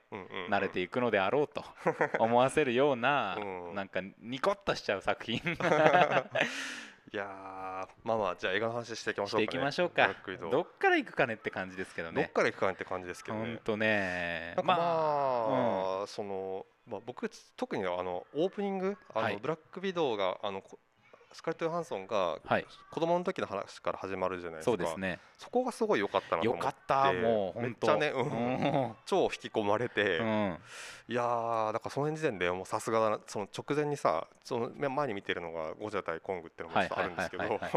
[0.50, 1.64] 慣れていくのであろうと
[2.18, 3.38] 思わせるような、
[3.74, 5.36] なんかニコッとしちゃう作品
[7.12, 10.10] いやまあまあじゃあ映画の話していきましょうか、ね、いきましょうか
[10.50, 20.62] どっから行くかねって感じですけどねどっから行くかねって感じですけどねほんねまあ、うん、そのまあ僕特にあのオープニングあの、はい、ブラックビドウがあの
[21.36, 22.66] スカーレット・ヨハンソンがはい。
[22.90, 24.70] 子供の時の話から始まるじゃないですか。
[24.70, 25.20] そうですね。
[25.36, 26.72] そこがすごい良かったなとよ思って。
[26.72, 28.94] かったもうめっ本当ちゃねうん。
[29.04, 30.58] 超引き込まれて、うん。
[31.08, 33.20] いやーだからその辺時点でもうさすがだな。
[33.26, 37.42] その直前にさその前に見てるのがゴジラ対コングっていうのもあるんですけど。
[37.42, 37.58] はいはい。
[37.60, 37.70] はい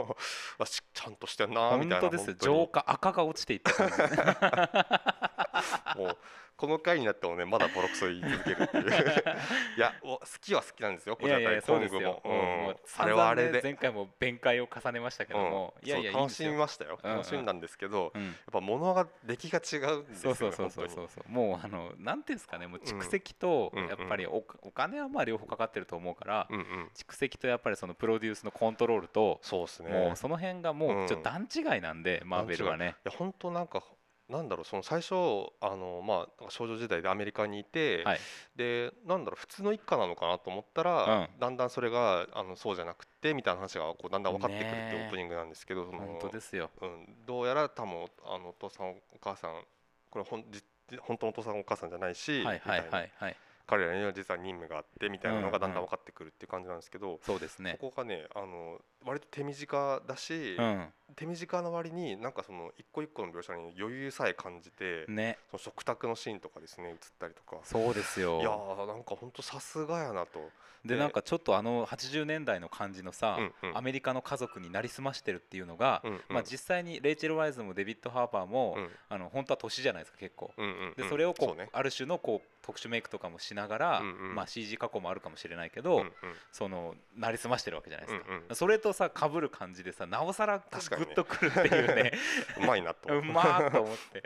[0.59, 3.73] あしちゃんとしてんなーみたいな本当です浄化赤が落ちていった
[5.97, 6.17] もう
[6.59, 8.89] この回になってもねまだボロクソ言い続けるっていう。
[9.77, 12.21] いやお好きは好きなんですよゴジラいやいや対コングそうですよ。
[12.23, 15.73] も、うんれはあれで、前回も弁解を重ねましたけども。
[15.81, 15.87] うん。
[15.87, 16.99] いやいや楽しみましたよ。
[17.01, 17.17] うんうん。
[17.17, 18.25] 楽しんだんですけど、うん。
[18.25, 21.31] やっぱ物が出来が違うんですよねそうそうそうそう。
[21.31, 26.91] もうあのなんていうんですかねもう蓄積とうんやっぱりおお金はまあ両方かかってると思うからうんうん。
[26.93, 29.89] 蓄積とやっぱりそのプロデュースのコントロールとそうですね。
[29.91, 32.95] もうその辺がもうちょっと段違いなんでマーベルはね。
[33.05, 33.81] いや本当なんか
[34.29, 35.15] なんだろうその最初
[35.59, 38.19] あのまあ少女時代でアメリカにいて、はい。
[38.55, 41.39] でなんだろう普通の一家なのかなと思ったら、うん。
[41.39, 46.69] だんだんそれがあのそうじゃなくてみたいな話がこうだんだん分かってくるってオープニングなんですけど、その本当ですよ。
[46.81, 49.63] うん、どうやら多分あのお父さんお母さん
[50.11, 50.63] これほんじ
[50.99, 53.35] 本当のお父さんお母さんじゃないし、はいはいみたはいはい。
[53.65, 55.85] 彼らには実は任務があってみたいなのがだんだうんうん。
[55.85, 57.77] ん分かってくるっていう感じなんですけど、そうですね。
[57.79, 60.87] ここがねあの割と手短だし、うん。
[61.15, 65.37] 手短な割になんかその一個一個の描写に余裕さえ感じて、ね。
[65.51, 67.57] その食卓のシーンとかですね映ったりとか。
[67.63, 70.39] そうですいやよーなんか本当さすがやなと、
[70.85, 73.77] ででなんかちょっとあの80年代の感じのさうんうん。
[73.77, 76.21] アメリカの家族になりすましてるっていうのがうんうん。
[76.29, 78.89] まあ実際にレイチェル・ワイズもデビッド・ハーパーもうん。
[79.09, 80.51] あの本当は年じゃないですか結構。
[80.57, 80.93] うんうんうん。
[80.95, 81.69] でそれをこそうね。
[81.73, 84.35] ある種のこう特殊メイクとかもしながら、うんうん。
[84.35, 86.11] まあ、CG 加工もあるかもしれないけうんど、うん。
[86.51, 88.55] そのなりすましてるわけじゃないですか、うんうん。
[88.55, 92.11] それとさかぶる感じでさなおさらグッとくるっていうね。
[92.57, 93.17] うまいなと。
[93.17, 94.23] うまーと思って。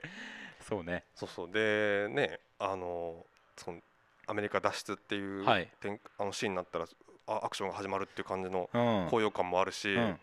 [0.68, 1.04] そうね。
[1.16, 1.52] そうそう。
[1.52, 3.26] でねあの
[3.58, 3.82] その
[4.28, 5.70] アメリカ脱出っていうはい。
[5.80, 6.86] 展あのシーンになったら
[7.28, 9.08] あアクションが始まるっていう感じのうん。
[9.10, 10.20] 高揚感もあるし、うん。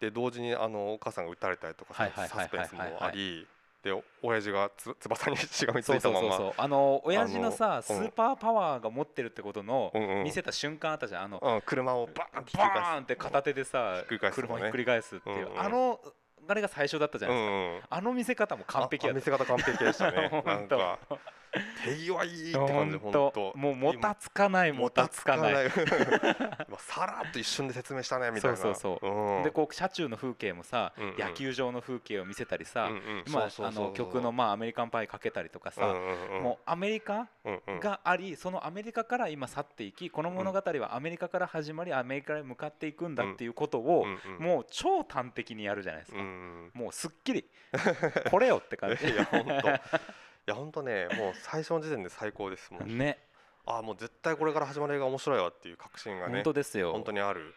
[0.00, 3.46] で同時にあのお母さんが撃たれたりとかサスペンスもあり
[3.82, 6.20] でお親父がつ翼にしがみついたまま。
[6.20, 10.24] そうそうそうあの親父のさスーパーパワーが持ってるってことのうんうん。
[10.24, 11.24] 見せた瞬間あったじゃん。
[11.24, 14.18] あのうん車をバーンってバーンって片手でさね。
[14.32, 15.46] 車をひっくり返すっていう。
[15.46, 15.60] うんうん。
[15.60, 16.00] あの
[16.48, 17.52] あれが最初だったじゃないですか。
[17.52, 17.80] うんうん。
[17.90, 19.16] あの見せ方も完璧やった。
[19.18, 20.22] 見せ方完璧でしたね。
[20.22, 20.76] な 本当。
[20.76, 20.98] んか
[21.84, 23.52] 手際いいって感じ本本当。
[23.52, 25.70] 当もうもたつかないもたつかない。
[26.78, 28.56] さらっと一瞬で説明したねみたいな。
[28.56, 29.10] そうそうそう。
[29.10, 29.42] うん。
[29.42, 31.18] でこう車中の風景もさ、うんうん。
[31.18, 33.24] 野球場の風景を見せたりさ、うんうん。
[33.32, 36.42] まあの曲のまあアメリカンパイかけたりとかさ、うんうんうん。
[36.42, 44.42] もうアメリカうんうんがありそのアメリカから今去っていきこの物語はアメリカから始まりアメリカへ向かっていくんだっていうことをうんうん。
[44.42, 46.70] もう超端的にやるじゃないですうか、ん。
[46.72, 47.44] もうすっきり。
[48.30, 49.08] これよって感じ。
[49.10, 49.68] いや本当。
[49.68, 49.80] い
[50.46, 52.84] や本当ねもう最初の時点で最高ですもう。
[52.84, 53.18] ね。
[53.64, 56.92] あもう絶対これから始まる映画面白いわっていう確信が本ね当ですよ。
[56.92, 57.54] 本当にある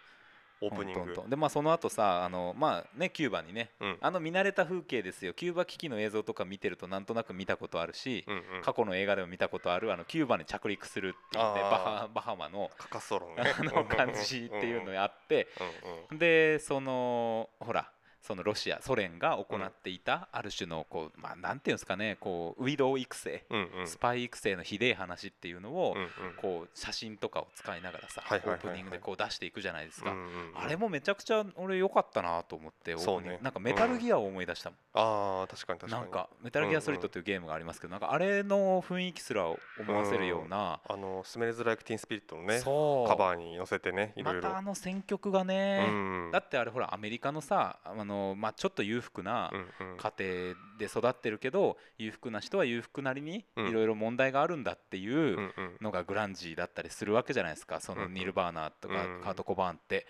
[0.62, 1.16] オープニング。
[1.28, 3.72] でまあその後さあのまあねキューバにね。
[3.80, 3.98] うん。
[4.02, 5.34] あの見慣れた風景ですよ。
[5.34, 8.62] キューバ危機の映像とか見てるとなんとなく見たことあるし、うんうん。
[8.62, 13.54] 過去の映画でも見たことあるあのキューバに着陸するっていうねバハバハマのカカソロね。
[13.60, 16.20] あの感じっていうのがあってうんうん。
[16.20, 17.90] でそのほら
[18.26, 23.88] そのロシアソ連が行っていたある種のこうまあなんていうんですかねこうウィドウ育成うんうん。
[23.88, 26.10] スパイ育成のひでえ話っていうのをうんうん。
[26.38, 30.12] こう写真とかを使いながらさオープニングでこう出していくじゃないですか。
[30.12, 30.32] うんうんうん。
[30.56, 33.40] あれもめちゃくちゃ俺良かったなと思ってそうね。
[33.42, 34.80] なんかメタルギアを思い出したもん。
[34.94, 36.04] ああ確かに確かに。
[36.04, 39.58] なんかメタルギアソリッドというゲームがありますけどなんかあれの雰囲気すら思
[39.94, 43.08] わせるようなあのスメルズ・ライク・ティーン・スピリットのねそう。
[43.08, 44.42] カバーに載せてねいろいろ。
[44.42, 46.30] またあの選曲がね、うん。
[46.32, 49.52] だってあれほらアメリカのさあの、まあ、ちょっと裕福な
[49.98, 53.68] 家庭で育ってるけど裕福な人は裕福なりにうん。
[53.68, 60.08] いろいろ問題があるんだっていうのがグランジーだったりするわけじゃないですかそのニルバーナとかうんカート・コバーンって。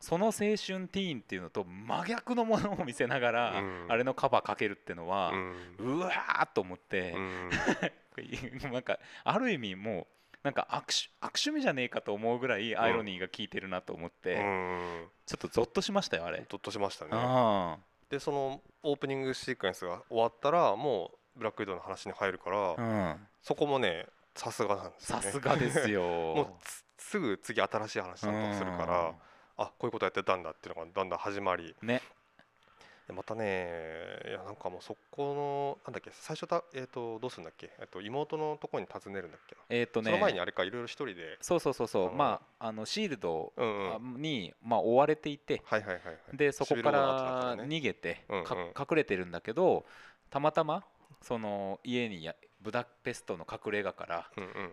[0.00, 3.86] その青春ティーンっていうのと真逆のものを見せながら、うん。
[3.88, 5.32] あれのカバーかけるっていうのは
[5.78, 7.12] う、わーっと思って。
[7.12, 7.50] う、ん。
[8.72, 10.06] なんかある意味もう
[10.42, 15.06] なんか悪趣悪趣味じゃねえかと思うぐらいアイロニーが効いてるなと思って、うん。
[15.26, 16.44] ちょっとゾッとしましたよあれ。
[16.48, 17.10] ゾッとしましたね。
[17.14, 17.76] あ
[18.10, 25.22] でそのオープニングシークエンスが終わったらもうブラックウィドウの話に入るから、そこもねさすがなんですよね。
[25.22, 26.02] さすがですよ。
[26.36, 29.14] もうつすぐ次新しい話なんかするから
[29.56, 31.74] あこういうことやってたんだっていうのがだんだん始まり。
[31.80, 32.02] うんね、
[33.12, 33.68] でまたね
[34.26, 40.10] いやなんかもうそこのなんだっけ最初た、えー、とどうするんだっけ、えー、と妹のところに訪ねるんだっけな、えっ、とね。
[40.10, 41.36] その前にあれかいろいろ一人で。
[41.40, 42.12] そうそうそうそう。
[42.12, 43.52] まああのシールド
[44.16, 45.62] に、まあ、追われていて。
[45.64, 46.02] はいはいはい
[46.36, 49.84] でそこから逃げて、か隠れてるんだけど
[50.30, 50.84] たまたま
[51.20, 54.30] その家にやブダペストの隠れ家から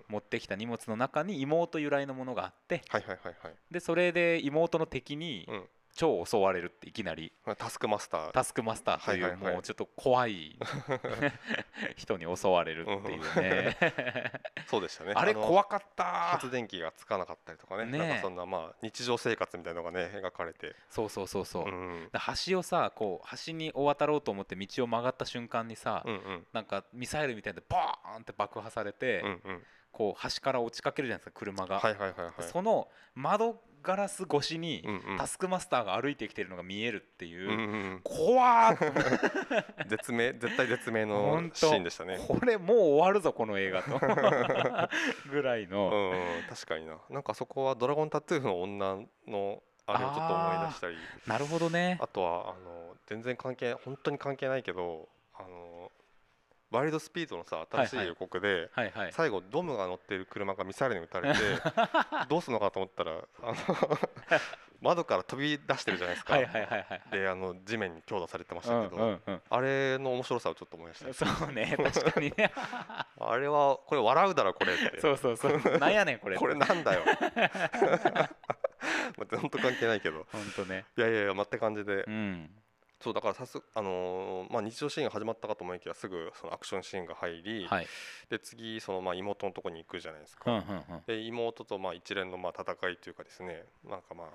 [0.08, 2.82] 持ってきた荷物の中に妹由来のものがあって。
[2.88, 3.54] はいはいはいはい。
[3.72, 5.64] でそれで妹の敵にうん
[5.96, 7.32] 超襲われるっていきなり。
[7.46, 8.32] まあタスクマスター。
[8.32, 10.58] タスクマスターといはいうもうちょっと怖い
[11.98, 13.78] 人に襲われるっていうね。
[14.68, 15.14] そうでしたね。
[15.18, 16.04] あれの怖かった。
[16.04, 17.86] 発電機がつかなかったりとかね。
[17.86, 20.76] ねなんかそんなまあ日常生活みたいなのがね描かれて。
[20.90, 26.48] そうそうそうそう、うんで橋をさこう橋に渡ろうと思って道を曲がった瞬間にさ、うんうん。
[26.54, 32.34] なんかミサイルみたいでバーンって爆破されて、うんうんこう橋から落ちかけるじゃないですか車が、はいはいはいはい。
[32.52, 34.84] その窓ガラス越しに
[35.18, 38.02] タスクマスターが歩いてきてるのが見えるっていう、うんうんうん。
[38.04, 42.20] 怖ー絶命絶対絶命ほのシーンでしたね。
[42.28, 44.00] これもう終わるぞこの映画と。
[45.32, 46.98] ぐらいうんの、うん確かにな。
[47.10, 48.98] なんかそこはドラゴンタトゥーの女
[49.28, 50.98] のあれをちょっと思い出したり。
[51.26, 51.98] なるほどね。
[52.02, 55.08] あとはあの全然関係本当に関係ないけど
[56.72, 59.14] ワイルドスピードのさ新しい予告で、はいはい。
[59.14, 61.40] 最後ドムが乗ってる車がミサイルに撃たれて
[62.30, 63.16] どうするのかと思ったらあ
[63.48, 63.56] の
[64.82, 72.52] 窓から飛び出してるじゃないですか、はいはいはいはいであの地面に強打されてましうんたけど、うんうんあれの面白さをちょっと思いましたそうね確かにね。
[73.20, 75.00] あれはこれ笑うだろこれって。
[75.02, 75.78] そうそうそう。
[75.80, 76.38] なんやねんこれ。
[76.38, 77.04] これなんだよ。
[77.06, 80.26] まあ本当関係ないけど。
[80.32, 80.86] ほんとね。
[80.98, 82.50] いやいやいや待って感じで、うん
[83.02, 87.88] そうだからさすあのーまあ日常シーンが始まったかと思いきやすぐそのアクションシーンが入り、はい。
[88.30, 90.84] で次そのまあ妹のとこに行くじゃないですか、うんうんうん。
[91.08, 94.28] で妹とまあ一連のまあ戦いというかですねなんかまあ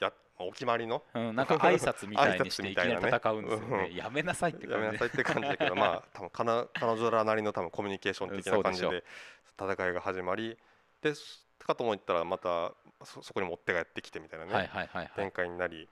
[0.00, 3.90] やまあお決まりのうん、なんか挨拶みたいにしていきなり 戦うんですよね。
[3.94, 4.74] やめなさいって感じで。
[4.74, 9.04] やめなさいって感じだけどまあ 多分かな彼女らなりの多分コミュニケーション的な感じで
[9.58, 10.58] 戦いが始まり
[11.02, 12.72] ですかと思ったらまた
[13.04, 15.32] そそこにも追っ手がやってきてみたいなね、はいはい展い。
[15.32, 15.88] 開になり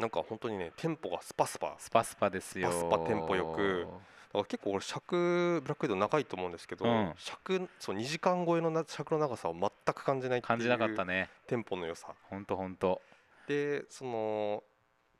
[0.00, 2.70] なんか本当にねテンポがスパスパだスパスパですよ。
[2.72, 3.86] スパテンポよく
[4.32, 11.30] から結構俺尺ブラックウィドウ長いと思うんですけど、うん尺そう2時間超えのな尺の長さを全く感じないっていう感じなかったね。
[11.46, 13.00] テンポの良さほんとほんと。
[13.46, 14.64] でその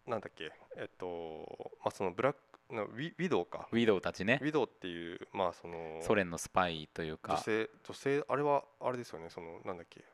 [0.06, 2.36] なんだっけえっとまあそのブラッ
[2.68, 4.46] クのウィウィドウかウィドウたちねウ。
[4.46, 7.42] ィドウっていうまあそのソ連のスパイという女か。
[7.42, 10.04] 性女性あれはあれですよねそのなんだっけ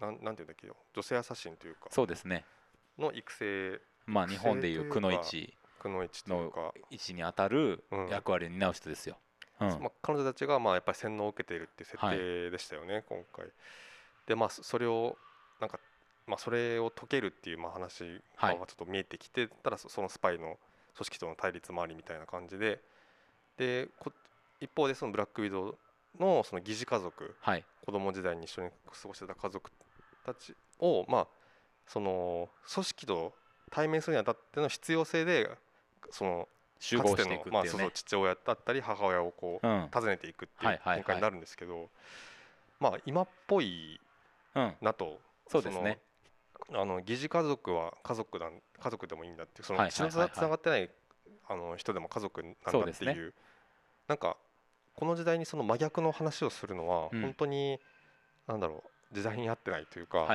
[0.00, 2.46] なんなんていうんだっけよ女性アサシンというかそうですね。
[2.98, 9.16] の育成まあ日本でいうくのいちくの位置に当たるうん役割を担う人ですよ。
[9.60, 9.68] うん。
[9.68, 13.46] まあ、彼女たちがまあやっぱり洗脳を受けているっていう設定でしたよね、今回。
[14.26, 15.16] でまあそそれを
[15.60, 15.78] なんか
[16.26, 18.04] まあそれを解けるっていうまあ話
[18.40, 18.56] がはい。
[18.56, 20.58] ちょっと見えてきて、ただそそのスパイの
[20.94, 22.80] 組織との対立もありみたいな感じで。
[23.56, 24.12] でこ
[24.60, 25.78] 一方でそのブラックウィドウ
[26.18, 27.36] のその疑似家族。
[27.40, 27.64] はい。
[27.84, 29.70] 子供時代に一緒に過ごしてた家族
[30.24, 31.28] たちをまあ
[31.86, 33.32] その組織と
[33.70, 35.50] 対面するにあたっての必要性で
[36.10, 37.70] その集合していくまあいうね。
[37.70, 39.88] そうそう父親だったり母親をこううん。
[39.92, 41.90] 訪ねていくってはいいう展開になるんですけど、
[42.80, 44.00] まあ今っぽい
[44.54, 44.74] うん。
[44.80, 45.98] なとそうですね。
[46.74, 50.90] あの疑似家族は家族なん家族でもいいんだっていうその血のつながってない
[51.48, 53.32] あの人でも家族なんだっていうね
[54.06, 54.36] なんか
[54.94, 57.80] この時代にその真逆の話をするのはうん本当に、
[58.46, 60.26] なんだろう時代に合ってないというか、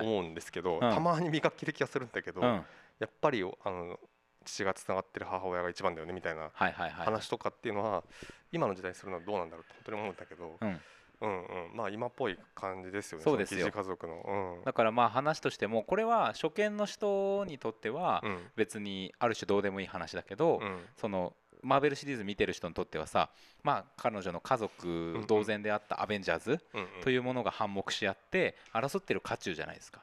[0.00, 0.80] 思うんですけど、ん。
[0.80, 2.64] たまに磨きる気がするんだけど、うん。
[2.98, 3.98] やっぱりあの
[4.44, 6.50] 父がつながってる母親が一番だよねみたいな。
[6.54, 8.04] 話とかっていうのは
[8.52, 10.80] 今の時代にするのはどうなんだろうって本当に思うんだけど、うん。
[11.22, 13.60] うんうん、まあ今っぽい感じですよねそうですよ。
[13.60, 14.62] の疑似家族の。
[14.64, 18.38] だからまあ話としてもこれは初見の人にとってはうん。
[18.56, 20.80] 別にある種どうでもいい話だけど、うん。
[20.96, 23.30] そのマーベルシリーズ見てる人にとってはさ
[23.62, 26.60] まあ彼女の家族同然であったアベンジャーズ
[27.02, 30.02] というものが反目し合って争ってる渦中じゃないですか。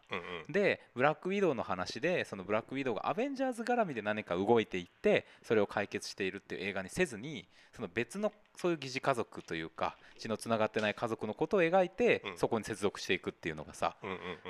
[0.50, 12.38] でブラックウィドウの話でそのブラックウィドウがアベンジャーズ絡みで何か動いていってそれを解決しているっていう映画にせずにその別のそういう疑似家族というか血のつながってない家族のことを描いて、うん。
[12.38, 13.96] そこに接続していくっていうのがさ、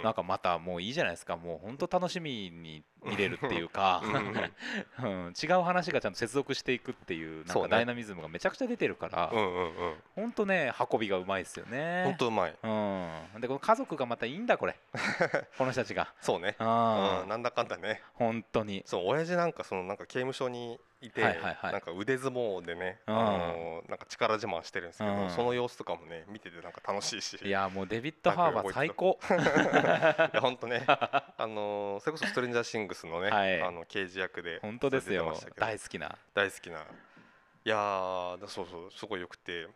[0.04, 1.38] なんかまたもういいじゃないですか。
[1.38, 4.02] もう本当楽しみに見れるっていうか。
[4.04, 9.96] うん 違う話がちゃんと接続していくっていうなんかダイナミズムがめちゃくちゃ出てるから、うんうんうん。
[10.16, 12.04] 本当ね運びがうまいですよね。
[12.06, 12.56] 本当うまい。
[12.62, 12.68] う
[13.38, 14.76] ん、でこの家族がまたいいんだこれ。
[15.58, 16.14] この人たちが。
[16.22, 16.56] そうね。
[16.60, 18.02] あうんなんだかんだね。
[18.16, 18.84] 本当に。
[18.86, 21.72] そう親父なんかそのなんか刑務所にいて、はいはいはい。
[21.72, 23.18] なんか腕相撲でね、うん。
[23.18, 25.30] あのなんか力自慢してるんですけど、うん。
[25.30, 27.38] その様子とかもね見ててなんか楽しいし。
[27.44, 29.20] いやもうデビッド・ハーバー最高。
[29.30, 30.84] いや本当ね。
[30.88, 33.62] あのーそれこそストレンジャーシングスのね、はい。
[33.62, 35.34] あの刑事役で本当ですよ。
[35.56, 36.18] 大好きな。
[36.34, 36.86] 大好きな
[37.68, 39.68] いやそうそうすごいよくて。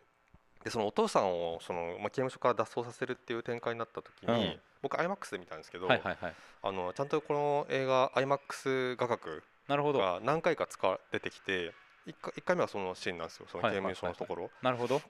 [0.64, 4.60] でそのお父さんをその、まあ、刑務所から脱走させるっていう展開になった時に、うん。
[4.80, 6.34] 僕 IMAX で見たんですけど、はいはいはい。
[6.62, 9.98] あのちゃんとこの映画 IMAX 画角なるほど。
[9.98, 11.74] が何回か使わ出てきて
[12.06, 13.92] 1回一回目はそのシーンなんですよそのはいはい。
[13.92, 15.02] 刑務所のところ、なるほど。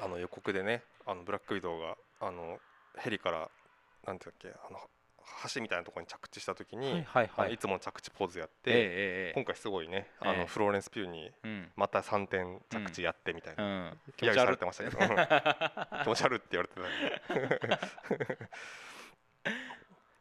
[0.00, 2.58] あの予告でねあのブラックウィドウがあの
[2.96, 3.50] ヘリから
[4.06, 4.80] なんていうんだっけあの
[5.54, 7.58] 橋みたいなところに着地したときに、はいはい、い。
[7.58, 11.30] つも着地ポーズやって、えー、今回すごいね、えー、あのフローレンス・ピューに
[11.76, 13.70] また3点着地やってみたいな、うん。
[13.70, 14.98] うん、気持ち悪ってましたけど。
[16.04, 16.40] 気持ち悪っ。
[16.40, 18.38] て言われてたんで。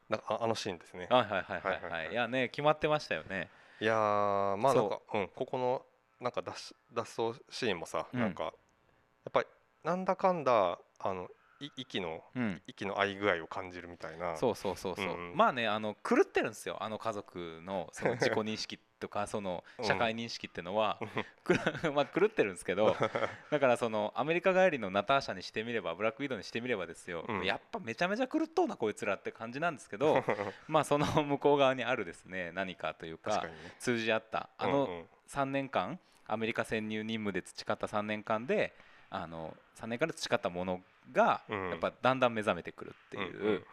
[0.10, 1.08] なんかあのシーンですね。
[1.10, 2.12] はいはいはいはい,、はい。
[2.12, 3.50] い、やね決まってましたよね。
[3.80, 5.86] いやまあなんかう、うん、ここの
[6.20, 9.48] なんか脱脱走シーンもさ、うん、なんかやっぱり
[9.84, 12.62] なんだかんだあの息のうん。
[12.68, 14.36] 息の合い具合を感じるみたいな。
[14.38, 15.38] そうそうそうそう、うんうん。
[15.38, 16.82] まあねあの狂ってるんですよ。
[16.82, 19.86] あの家族のその 自己認識とかそのうん。
[19.86, 21.00] 社会認識ってのは、
[21.44, 21.60] くる
[21.94, 22.96] まあ狂ってるんですけど
[23.52, 27.46] だからそのアメリカ帰りのナターシャにしてみればブラックウィドウにしてみればですよ、うん。
[27.46, 30.24] やっぱめちゃめちゃ狂っとうなこいつらって感じなんですけど
[30.68, 32.52] まあその向こう側にあるですね。
[32.52, 33.46] 何かというか
[33.80, 34.50] 通じ合った。
[34.58, 35.00] あのうん。
[35.00, 38.74] うん3年間アメリカ潜入任務で培った3年間で
[39.10, 41.70] あの3年間で培ったものがうん。
[41.70, 43.64] やっぱだんだん目覚めてくるっていう、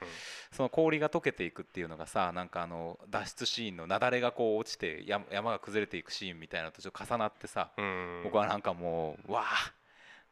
[0.52, 8.20] その氷が溶けていくっていうのがさなんかあの脱出シーンの雪崩がこう落ちて山山が崩れていくシーンみたいなのとちょっと重なってさ、うん。
[8.24, 9.72] 僕はなんかもうわあ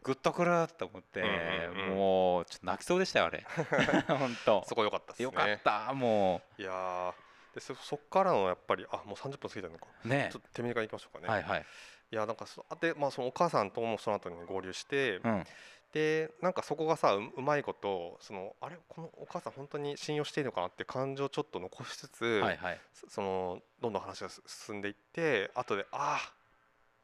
[0.02, 1.22] グッとくると思って、
[1.88, 3.46] もうちょっと泣きそうでしたよあれ。
[4.06, 4.62] 本当。
[4.68, 5.24] そこ良かったですね。
[5.24, 7.24] よかったもいやー。
[7.54, 9.86] でそそっからのやっぱりあもう30分過ぎてるのか。
[10.04, 11.66] うねちょっと手短にいきましょうかね、はいはい、
[12.10, 15.44] いやなんかそで、まあ、そのお母さんともその後に合流して、うん、
[15.94, 22.80] でなんかそこがさううまいことそのあれこのお母さん本当に信用していいのかなって感情をちょっと残しつつ、はいはい。
[22.92, 26.32] そそのどんどん話がす進んでいって後でああ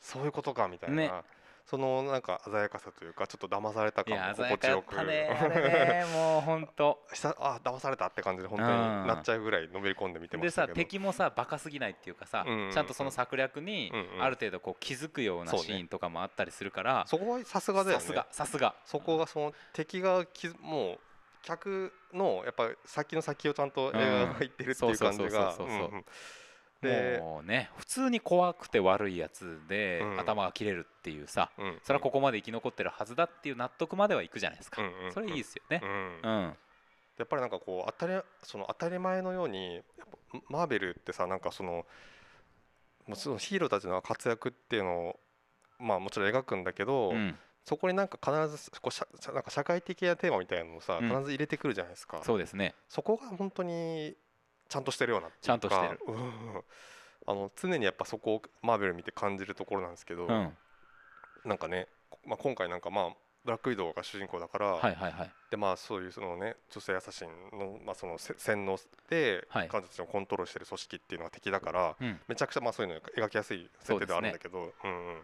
[0.01, 1.11] そういうことかみたいな、ね
[1.71, 4.93] そのなんか鮮やかさというかちょっと騙されたい感も心地よく。
[4.97, 10.75] もう本当久あ騙されたって感じで本当にうんなっちゃうぐらいのめり込んで見てまでしたけど。
[10.75, 12.73] さ敵もさバカすぎないっていうかさ、うんうんうん。
[12.73, 18.05] ちゃんとその策略にうんうんある程度こう気づくようなシーンとかもあったりするから、そこはさすがだよね。
[18.05, 18.75] さすがさすが。
[18.85, 20.99] そこがその敵がきもう
[21.43, 25.55] 客のやっぱり先の先をちゃんと映画が言ってるっていう感じが
[26.83, 30.21] もうね普通に怖くて悪いやつで、うん。
[30.21, 31.79] 頭が切れるっていうさうん。
[31.83, 35.05] それはここまで生き残ってるはずだっていう納得まではいくじゃないですか、うんうん。
[35.07, 35.13] うん。
[35.13, 35.81] それいいですよね。
[35.83, 36.21] う、ん。
[36.23, 36.57] うん。
[37.19, 39.83] やっぱりなんかこう当たりその当たり前のように
[40.49, 41.85] マーベルってさなんかその
[43.07, 45.21] もちろんヒーローたちの活躍っていうのを
[45.79, 47.37] まあもちろん描くんだけど、うん。
[47.63, 51.09] そこになんか必ずこうしゃなんか社会的なテーマみたいなのをさうん。
[51.09, 52.75] 必ず入れてくるじゃないですか、そうですね。
[52.89, 54.17] そこが本当に
[54.71, 55.99] ちゃんとしてるようなちゃんとしてる。
[56.07, 56.63] うん。
[57.27, 60.57] あの常にやっぱそこをマーベル見て感じるところなんですけど、うん。
[61.45, 61.89] なんかね、
[62.25, 63.09] まあ、今回なんかまあ
[63.45, 65.31] ブラックウィドウが主人公だから、はいはいはい。
[65.51, 68.79] でまあそういうそのね女性アサシンの,、まあそのせ洗脳
[69.09, 69.69] ではい。
[69.69, 72.21] 彼女たちをコントロールしてる組織っていうのが敵だから、うん。
[72.29, 75.23] めちゃくちゃまあそういうのを描きやすい設定ではあるんだけどうんうん。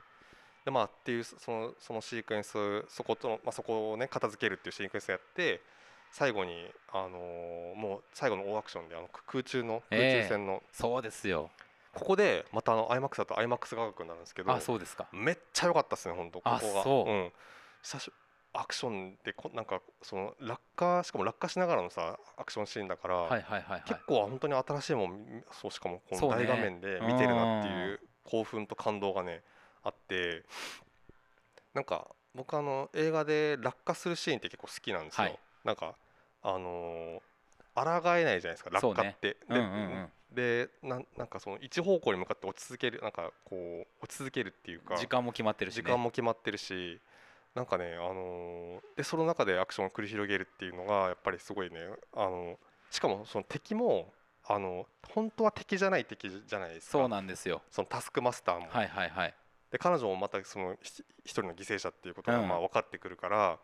[0.64, 5.60] でまあっていうそのそのシークエンスそことの、まあ、そこをね片付けるっていうシークエンスやって
[6.12, 10.18] 最後にあのーもう最後の大アクションであの空中の空え。
[10.18, 11.50] え中戦の、そうですよ。
[11.94, 15.06] ここでまたあの IMAX だと IMAX 画角になるんですけどあそうですか。
[15.12, 17.10] めっちゃ良かったですね本当ここあがそう。
[17.10, 17.32] うん。
[18.52, 23.82] アクションでこなんかその落下しかも落下しながらのさアクションシーンだから、はいはいはいはい。
[23.86, 29.42] 結構本当に新しいもんそうしかもこの大画面で見てるなっていう興奮と感動がね
[29.82, 30.44] あって。
[31.74, 35.94] なんか僕あの映画で落下するシーンって結構好きなんですよ、はいなんか
[36.42, 37.20] あのー
[37.74, 40.08] 抗えないじゃないですか落下って、うんうんうん。
[40.32, 46.98] ででなんなんかその一方向に向かって落ち続けるなんかこう落ち続けるっていうか時間も決まってるし、ね、時間も決まってるし
[47.54, 51.80] なんかね、あのーでその中でアクションを繰り広げるっていうのがやっぱりすごいね、
[52.14, 52.58] あの
[52.90, 54.12] しかもその敵も
[54.46, 56.92] あの本当は敵じゃない敵じゃないですか。
[56.92, 57.62] そうなんですよ。
[57.70, 59.34] そのタスクマスターも、はいはいはい。
[59.72, 62.48] で彼女もまたそのひ一人の犠牲者っていうことがうん。
[62.48, 63.58] まあ分かってくるから、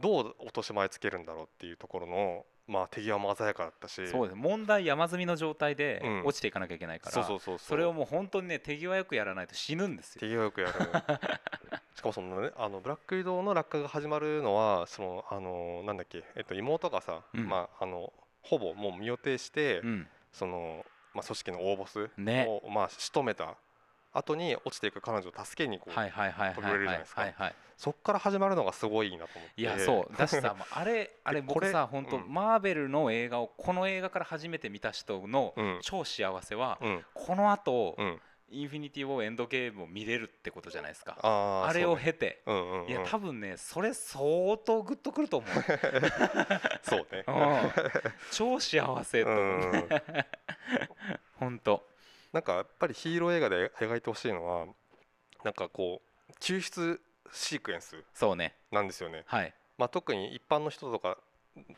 [0.00, 4.06] どう落とし前つけるんだろうっていうところのまあ手際も鮮やかだったし。
[4.06, 6.22] そうです問題山積みの状態でうん。
[6.24, 10.20] 落ちていかなきゃいけないから、そうそうそうそれをもう本当にね手際よくやらないと死ぬんですよ。
[10.20, 10.72] 手際よくやる。
[11.96, 17.48] しかもそのねあのブラック移動の落下が始まるのはそのあのなんだっけ、えっと、妹がさ、うん。
[17.48, 18.12] まああの
[18.42, 20.08] ほぼもう身を挺して、うん。
[20.32, 22.46] そのまあ組織の大ボスね。
[22.48, 23.56] を、まあ仕留めた
[24.12, 27.52] 後に落ちていく彼女を助けにこう、はいはいはい飛び降りるじゃないですか。
[27.76, 29.60] そっから始まるのがすごいいいなと思って。
[29.60, 30.16] いやそう。
[30.16, 32.32] だしさあれ あれこれ僕さ本当うん。
[32.32, 35.78] マーベルの映画をこの映画から初めて見た人のうん。
[35.80, 37.04] 超幸せはうん。
[37.14, 38.20] この後うん。
[38.52, 41.16] インフィニティ・ウォーエンドゲームを見れるってことじゃないですか。
[41.22, 42.42] あれを経て。
[42.46, 42.90] うんうんうん。
[42.90, 45.50] いや多分ねそれ相当グッとくると思う。
[46.82, 47.24] そうね。
[47.26, 47.72] うん。
[48.32, 49.32] 超幸せとう。
[49.32, 49.88] 思う
[51.38, 51.89] 本当
[52.32, 54.66] なんかやっぱりヒーロー映画で描いてほしいのは
[55.44, 57.00] なんかこう救出
[57.32, 58.54] シークエンスそうね。
[58.70, 59.24] なんですよね。
[59.26, 59.54] はい。
[59.78, 61.16] まあ、特に一般の人とか、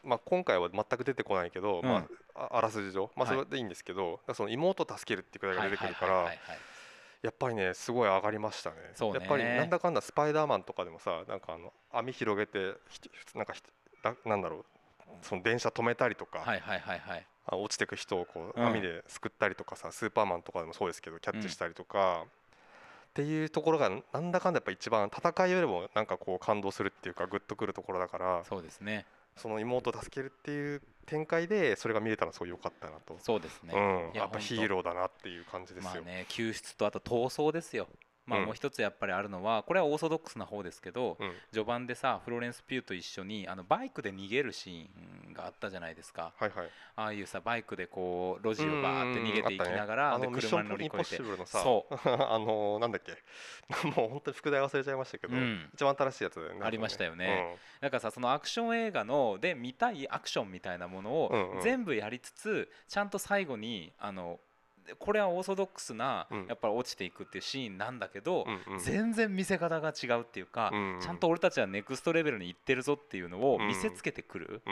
[0.03, 1.89] まあ、今回は全く出てこないけど、うん。
[1.89, 3.37] まあ、ああらすじ上、まあ、はい。
[3.37, 6.59] それでいいんですけど、だからその妹を助けるっていうくだりが出てくるからはいはいはいはいはい
[7.23, 8.77] やっぱりねすごい上がりましたね。
[8.95, 9.21] そうね。
[9.21, 13.01] やっぱりなんだかんだスパイダーマンとかでもさなんかあの網広げてひ
[13.37, 13.55] なんか
[14.25, 14.65] なんだろう
[15.23, 18.67] その電車止めたりとか、はいはいはいはいあ落ちてく人をこううん。
[18.67, 29.05] 網で救ったりとかさ、スーパーマンとかでもそうですけどキャッチしたりとか、っていうところがなんだかんだやっぱ一番戦いよりもなんかこう感動するっていうかグッとくるところだからそうですね。
[29.37, 33.75] その妹を助けるっていう展開でそれが見れたのはすごい良かったなと、そうですね。
[33.75, 35.91] うん、いややっぱヒーローだなっていう感じですよ。
[35.91, 37.89] まあね救出とあと逃走ですよ
[38.27, 38.47] まあうん。
[38.47, 41.33] もう一つやっぱりあるのはこれはオーソドックスな方ですけどうん。
[41.53, 46.33] 序盤でさフローレンス・ピューと一緒にあのバイクで逃げるシーンがあったじゃないですか。
[46.37, 51.47] はいはい、ああいうさバイクでこう路地をバーって逃げていきながあらでのミッショ車に乗り越えて。
[51.47, 53.13] そ あのなんだっけ。
[53.97, 55.71] もう本当に副題忘れちゃいましたけど、うん。
[55.75, 61.63] 一番新しいやつだよねありましたよね、だからさそのアクション映画ので見たいアクションみたいなものをうんうん。
[61.63, 64.41] 全部やりつつちゃんと最後にあの
[64.99, 66.47] これはオーソドックスなうん。
[66.47, 68.47] やっぱり落ちていくっていうシーンなんだけど
[68.85, 70.71] 全然見せ方が違うっていうか
[71.01, 74.63] ちゃんと俺たちはネクストレベルに行ってるぞっていうのを見せつけてくる。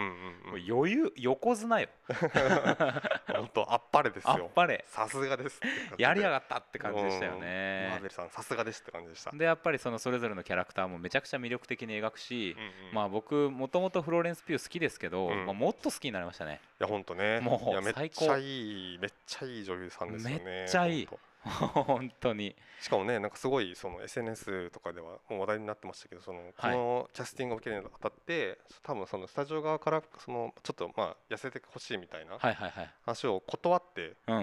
[0.68, 1.88] 余裕横綱よ。
[3.28, 4.30] 本当あっぱれですよ。
[4.30, 4.84] あっぱれ。
[4.88, 5.60] さすがです
[5.98, 12.56] やりやがったって感じでしたようんマーねベルさんさすがですって感じでした、でやっぱりそのそれぞれのキャラクターもめちゃくちゃ魅力的に描くし
[12.92, 15.46] まあ僕もともとフローレンス・ピュー好きですけど、うん。
[15.46, 16.60] まあ、もっと好きになりましたね。
[16.80, 17.40] いや本当ね。
[17.40, 21.08] もうめっちゃいいめっちゃいい女優さんですよねめっちゃいい。
[21.44, 22.54] 本当に。
[22.80, 26.76] しかもねなんかすごいその SNS とかではもう話題になってましたけどそのこはい。
[26.76, 32.90] のキャスティングを受けるにあたって多分そのスタジオ側からそのちょっとまあ痩せてほしいみたいなはいはいはい。
[33.04, 34.42] 話を断ってうん。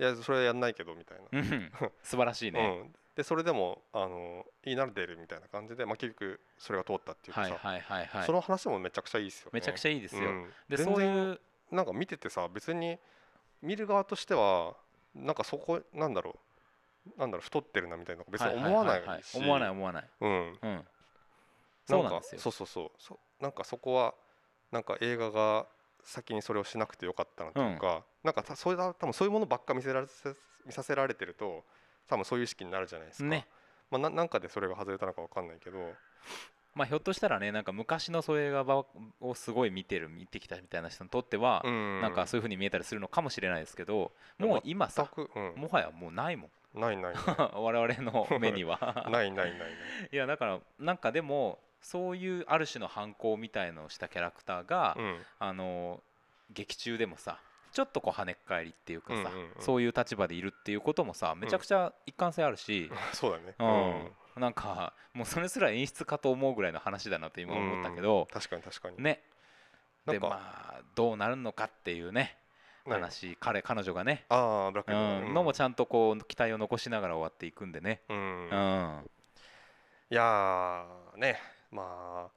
[0.00, 1.24] いやそれはやんないけどみたいな。
[1.32, 1.72] うん。
[2.02, 8.26] 素晴らしいね、うん、でそれでもあのいいなら出るみたいな感じで、まあ、結局それが通ったっていうかさ、はいはいはいはい。
[8.26, 9.50] その話もめちゃくちゃいいですよね。
[9.54, 10.52] めちゃくちゃいいですよ、うん。
[10.68, 11.40] でそういう
[11.72, 12.98] なんか見ててさ別に
[13.60, 14.76] 見る側としては
[15.14, 17.18] なんかそこなんだろう。
[17.18, 19.02] なんだろう太ってるなみたいな別に思わない
[19.34, 20.10] 思わない思わない。
[20.20, 20.30] うん。
[20.30, 20.58] うん。
[20.60, 20.86] なんか
[21.86, 22.40] そうなんですよ。
[22.40, 22.90] そうそうそう。
[22.98, 24.14] そなんかそこは
[24.70, 25.66] なんか映画が
[26.04, 30.34] 先にそれをしなくてよかったなというか、なんかたそういう多分そういうものばっか見せられせ
[30.66, 31.64] 見させられてると
[32.08, 33.46] 多分そういう意識になるじゃないですか、ね。
[33.90, 35.78] まあ、ななんかでそれが外れたのかわかんないけど
[36.74, 38.84] まあひょっとしたらねなんか昔のそういう映画ば
[39.20, 42.00] をすごい見てる見てきたみたいな人にとっては、うん。
[42.00, 45.10] なんかそういう風に見えたりするのかもしれないですけどもう今全さ
[45.56, 46.80] もはやもうないもん。
[46.80, 47.14] ないない
[47.54, 49.06] 我々の目には。
[49.10, 49.70] ないないないない。
[50.12, 55.22] いやだからなんかでもそういうある種の反抗みたいのをしたキャラクターが、うん。
[55.38, 56.02] あの
[56.50, 57.38] 劇中でもさ
[57.72, 63.54] ちょっとこう跳ねっ返りっていうかさ、そういう立場でいるっていうこともさめちゃくちゃ一貫性あるし、 そうだね。
[63.58, 69.02] うんなんかもうそれすら演出かと思うぐらいの話だなと今思ったけど、確かに確かに。
[69.02, 69.22] ね。
[70.06, 72.38] でまあどうなるのかっていうね
[72.86, 78.16] 何話彼彼女がね、ああブラックうん、のもちゃんとこう期待を残しながら終わっていくんでね、うん。
[78.16, 79.10] うん。
[80.10, 81.38] いやーね。
[81.70, 82.28] まあ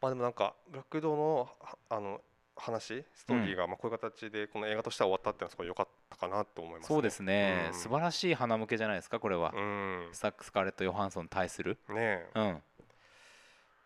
[0.00, 2.20] まあでもなんかブラックドウのはあの
[2.56, 7.78] 話ストーリーがまあこういう形でこの映画としては終わったっていうのはすごい良かったかなと思います、ね、そうですね、うん。
[7.78, 10.08] 素晴らしい花向けじゃないですかこれは、うん。
[10.12, 12.30] スタック・スカーレット・ヨハンソンに対する、ねえ。
[12.34, 12.60] うん、っ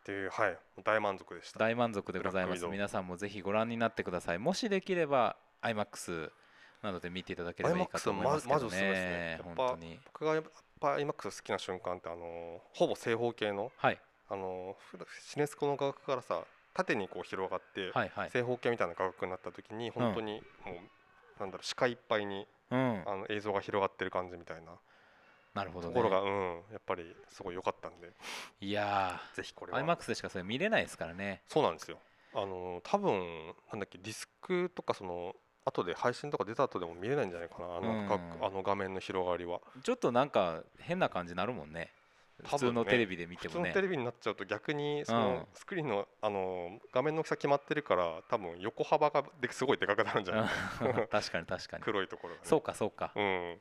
[0.05, 0.59] ていうはい。
[0.85, 1.59] 大満足でした。
[1.59, 4.39] 大満足でございます皆さんもぜひご覧になってください。
[4.39, 6.31] もしできれば IMAX
[6.83, 8.81] などで見ていただければいいかと思いますけどね。
[8.81, 9.41] ね。
[9.43, 9.99] 本当に。
[10.07, 10.45] 僕がやっ
[10.81, 14.01] ぱ IMAX 好きな瞬間ってあのほぼ正方形のはい。
[14.33, 14.97] あのふ
[15.29, 16.45] シネスコの画角からさ
[16.75, 17.93] 縦にこう広がって、
[18.31, 23.03] 正方形みたいな画角になった時に本当にもう、なんだろう視界いっぱいにうん。
[23.07, 24.73] あの映像が広がってる感じみたいな
[25.55, 25.95] なるほどね。
[25.95, 28.13] ところが、うんやっぱりすごい良かったんで。
[28.61, 31.43] いやぜひこれーは iMAX でしかそれ見れないですからね。
[31.49, 31.99] そうなんですよ。
[32.33, 38.45] あの多分なんだっけディスクとかその後で配信とか出た後でも見れないんじゃないかなあの,、うん。
[38.45, 39.61] あの画面の広がりは。
[39.83, 41.91] ちょっとなんか変な感じになるもんね
[42.45, 45.21] 普通のテレビで見て普通もねのテレビになっちゃうと逆にそうん。
[45.21, 50.49] のスクリーンのあの画面の大きさ決まってるから多分横幅がですごいでかくなるんじゃない？
[51.01, 51.07] うん。
[51.09, 51.83] 確かに確かに。
[51.83, 53.13] 黒いところが、ね、そうかそうか。
[53.15, 53.61] うん。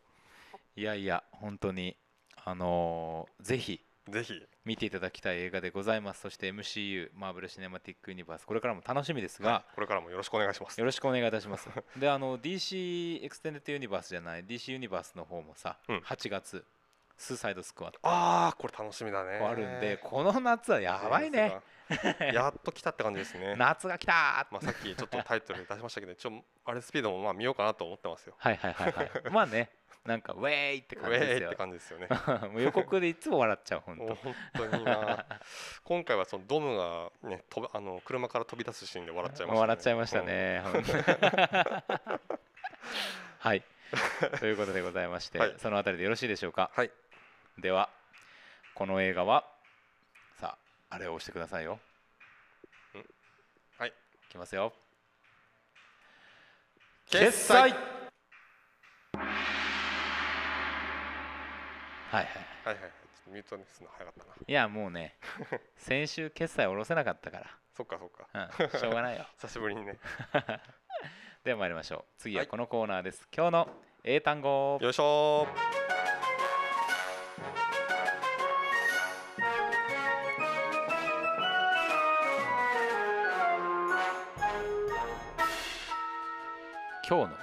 [0.75, 1.97] いやいや本当に
[2.45, 4.41] あのーぜひぜひ。
[4.65, 6.21] 見ていただきたい映画でございます。
[6.21, 10.79] そして MCU マーベル・シネマティック・ユニバースこれからも楽しみですがこれからもよろしくお願いします。
[10.79, 11.69] よろしくお願いいたします。
[11.97, 15.97] であの DC エクステンデッド・ユニバースじゃない DC ユニバースの方もさ、うん。
[15.99, 16.63] 8月
[17.19, 17.99] スーサイド・スクワット。
[18.03, 19.39] ああこれ楽しみだね。
[19.39, 21.59] あるんでこの夏はやばいね。
[22.33, 23.55] やっと来たって感じですね。
[23.59, 28.35] 夏が来たーまあさっきちょっとタイトル出しましたけど一応あれスピードもまあ見ようかなと思ってますよ。
[28.37, 29.11] はいはいはいはい。
[29.31, 29.69] まあね
[30.05, 32.07] なんかウェーイってウ感じですよェーイって感じですよね。
[32.53, 34.15] もう予告でいつも笑っちゃう本当。
[34.15, 35.25] 本当にな。
[35.83, 40.63] 今回はそのドムがね飛ぶあの車から飛び出すシーンで笑っちゃいました、ね、笑っちゃいましたね。
[43.39, 43.63] はい。
[44.39, 45.55] ということでございまして、はい。
[45.57, 46.69] そのあたりでよろしいでしょうか？
[46.73, 46.91] はい
[47.61, 47.89] では、
[48.73, 49.45] この映画は、
[50.39, 50.57] さ
[50.89, 51.73] あ、あれを押してくださいよ。
[51.73, 51.79] ん
[53.77, 53.89] はい。
[53.89, 53.93] い
[54.29, 54.71] きますよ。
[57.09, 57.71] 決済はい
[62.11, 62.21] はい。
[62.21, 62.25] はい
[62.65, 65.17] はいはいちょっとミュートにするの早かったないや、もうね、
[65.75, 69.25] 先週決済下ろせなかったかそっかそっから、うん、しょうがないよ。
[69.41, 69.97] 久しぶりにね
[71.43, 72.05] では参りましょう。
[72.17, 73.27] 次ははいこのコーナーです。
[73.35, 73.69] 今日の
[74.03, 74.77] 英単語。
[74.81, 75.47] よいしょ
[87.09, 87.37] 今日の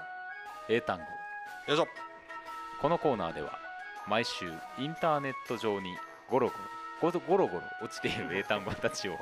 [0.69, 1.03] 英単語。
[1.03, 1.89] よいしょ。
[2.81, 3.59] このコーナーでは
[4.07, 4.47] 毎週
[4.79, 5.97] インターネット上に
[6.31, 6.53] ゴロ
[7.01, 9.19] ゴロゴロゴロゴロ落ちている英単語たちを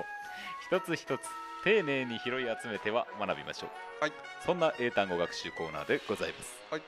[0.71, 1.23] 一つ一つ
[1.65, 4.03] 丁寧に拾い集めては学びましょう。
[4.03, 4.13] はい。
[4.45, 6.53] そんな英単語学習コーナーでございます。
[6.71, 6.83] はい。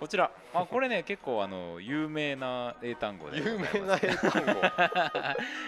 [0.00, 0.28] こちら。
[0.52, 4.52] あこれね結構あの有名な英単語で有名な英単語。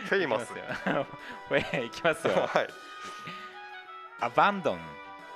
[0.07, 1.07] フェイマスいきますよ。
[1.49, 2.33] これいきますよ。
[2.35, 2.69] はい。
[4.23, 4.81] アバンドン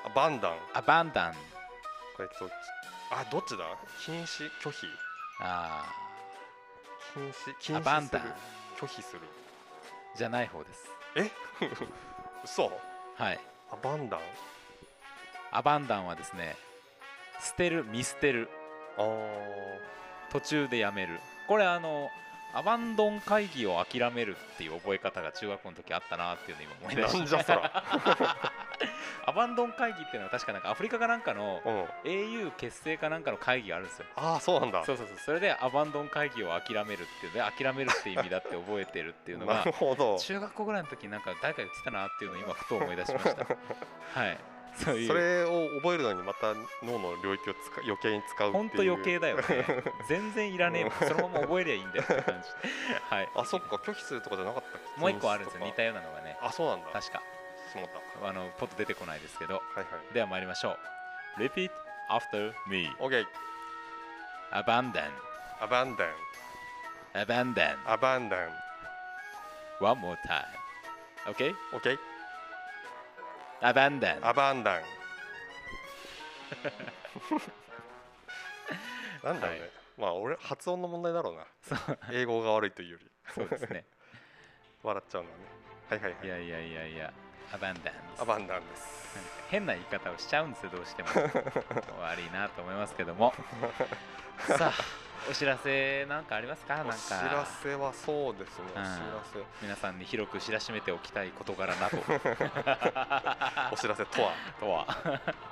[0.04, 0.58] あバンダン。
[0.74, 1.34] アバンダン。
[2.16, 2.52] これどっち？
[3.10, 3.64] あどっちだ？
[4.04, 4.86] 禁止拒否。
[5.40, 5.86] あ
[7.14, 8.22] 禁止禁アバンダン。
[8.78, 9.20] 拒否する。
[10.14, 10.86] ーじゃない方です。
[11.16, 11.30] え？
[12.44, 12.70] 嘘？
[13.16, 13.40] はい。
[13.72, 14.20] アバンダン？
[15.52, 16.56] アバンダンはですね
[17.40, 18.50] 捨てる見捨てる。
[18.98, 19.78] あー。
[20.30, 21.20] 途中でやめる。
[21.48, 22.10] これあの
[22.54, 27.84] アバンドン会議を諦めるっていう覚え方が中学校の時あったなっていうのを今思い出してなんじゃそら。
[29.26, 31.84] アバンドン会議っていうのは確かなんかアフリカかなんかのうん。
[32.04, 34.06] AU 結成かなんかの会議があるんですよ。
[34.14, 34.84] ああそうなんだ。
[34.84, 35.18] そうそうそう。
[35.18, 39.72] それでアバンドン会議を諦めるっていうで諦めるって意味だって覚えてるっていうの なが
[40.18, 43.46] 中学校ぐらいの時になんか誰か言ってたなっていうのを今ふと思い出しました。
[44.14, 45.08] はいそういう。
[45.08, 48.62] それを覚えるのにまた脳の領域を使余計に使うっていう。
[48.62, 49.42] 本当余計だよね。
[50.08, 51.06] 全然いらねえ。
[51.06, 52.48] そのまま覚えりゃいいんだよって感じ。
[53.14, 53.76] は いあそっか。
[53.76, 55.00] 拒否するとかじゃなかったっけ？
[55.00, 55.64] もう一個あるんですよ。
[55.64, 56.36] 似たようなのがね。
[56.40, 56.90] あそうなんだ。
[56.92, 57.22] 確か。
[58.22, 59.54] あのポッと出てこないですけど。
[59.54, 60.14] はいはい。
[60.14, 60.76] では参りましょ
[61.38, 61.40] う。
[61.42, 61.70] Repeat
[62.10, 62.88] after me.
[62.98, 63.26] OK
[64.52, 65.10] Abandon.
[65.60, 66.12] Abandon
[67.14, 67.76] Abandon.
[67.86, 68.50] Abandon
[69.80, 70.44] One more time.
[71.26, 71.54] OK?
[71.72, 71.98] OK
[73.64, 74.20] Abandon.
[74.20, 74.82] Abandon.
[79.24, 79.70] なんだろうね、はい。
[79.96, 81.46] まあ俺発音の問題だろうな。
[82.12, 83.10] 英語が悪いというより。
[83.34, 83.86] そうですね。
[84.84, 85.44] 笑っちゃうのはね。
[85.88, 86.26] はいはいはい。
[86.26, 87.12] いやいやいやいや。
[87.52, 91.08] Abandon アバンダンですなんか変な言い方をしちゃうんですよどうしても。
[92.02, 93.32] 悪いなと思いますけども。
[94.40, 96.76] さあお知らせなんかありますか？
[96.76, 96.94] なんか。
[96.94, 98.82] お知らせはそうですね、うん。
[98.82, 98.94] お知ら
[99.62, 102.02] 皆さんに広く知らしめておきたい事柄なとせ
[103.72, 104.32] お知らせとは？
[104.60, 104.86] とは。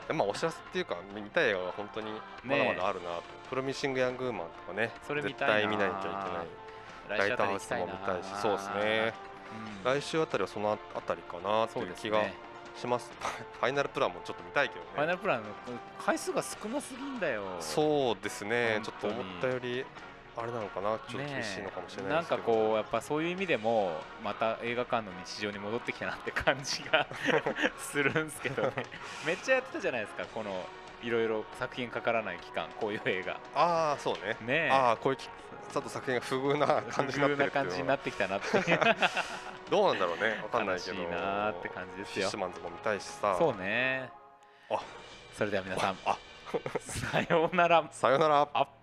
[0.09, 2.13] でまあお知らせっていうか見たい映画が本当に
[2.45, 5.55] まだまだあるなと、プロミッシング・ヤング・ウーマンとかねそれ見絶たいな。
[5.55, 6.15] 対見ないといけな
[7.19, 7.19] い。
[7.19, 9.15] ライトハウスも見たいしそうですね、
[9.85, 10.01] うん。
[10.01, 12.35] 来週あたりはそのあたりかなとそういう気がですね
[12.77, 13.11] します。
[13.61, 14.87] ファイナルプランもちょっと見たいけどね。
[14.95, 15.49] ファイナルプランの
[16.05, 17.43] 回数が少なすぎんだよ。
[17.61, 18.81] そうですね。
[18.83, 19.85] ちょっと思ったより
[20.37, 20.99] あれなのかな。
[21.09, 27.07] ちょっと厳しいのかもしれないなんかですけど、こうやっぱそういう意味でもまた映画館の日常に戻ってきたなって感じが
[27.79, 28.73] するんですけどね。
[29.27, 30.25] めっちゃやってたじゃないですか。
[30.27, 30.65] この
[31.03, 33.41] いろいろ作品かからない期間こういう映画。
[33.55, 34.37] ああそうね。
[34.41, 34.71] ねえ。
[34.71, 38.47] ああこういうきちょっと作品が不遇な感じになってるっていう不遇な感じになってきたなって
[39.71, 40.41] どうなんだろうね。
[40.43, 41.03] わかんないけど。
[41.03, 42.15] 悲しいなーって感じですよ。
[42.15, 43.37] フィッシュマンズも見たいしさ。
[43.39, 44.11] そうね。
[44.71, 44.81] あ。
[45.37, 45.97] それでは皆さん。
[46.05, 46.19] あ。
[46.81, 47.85] さようなら。
[47.91, 48.49] さよなら。
[48.53, 48.82] アップ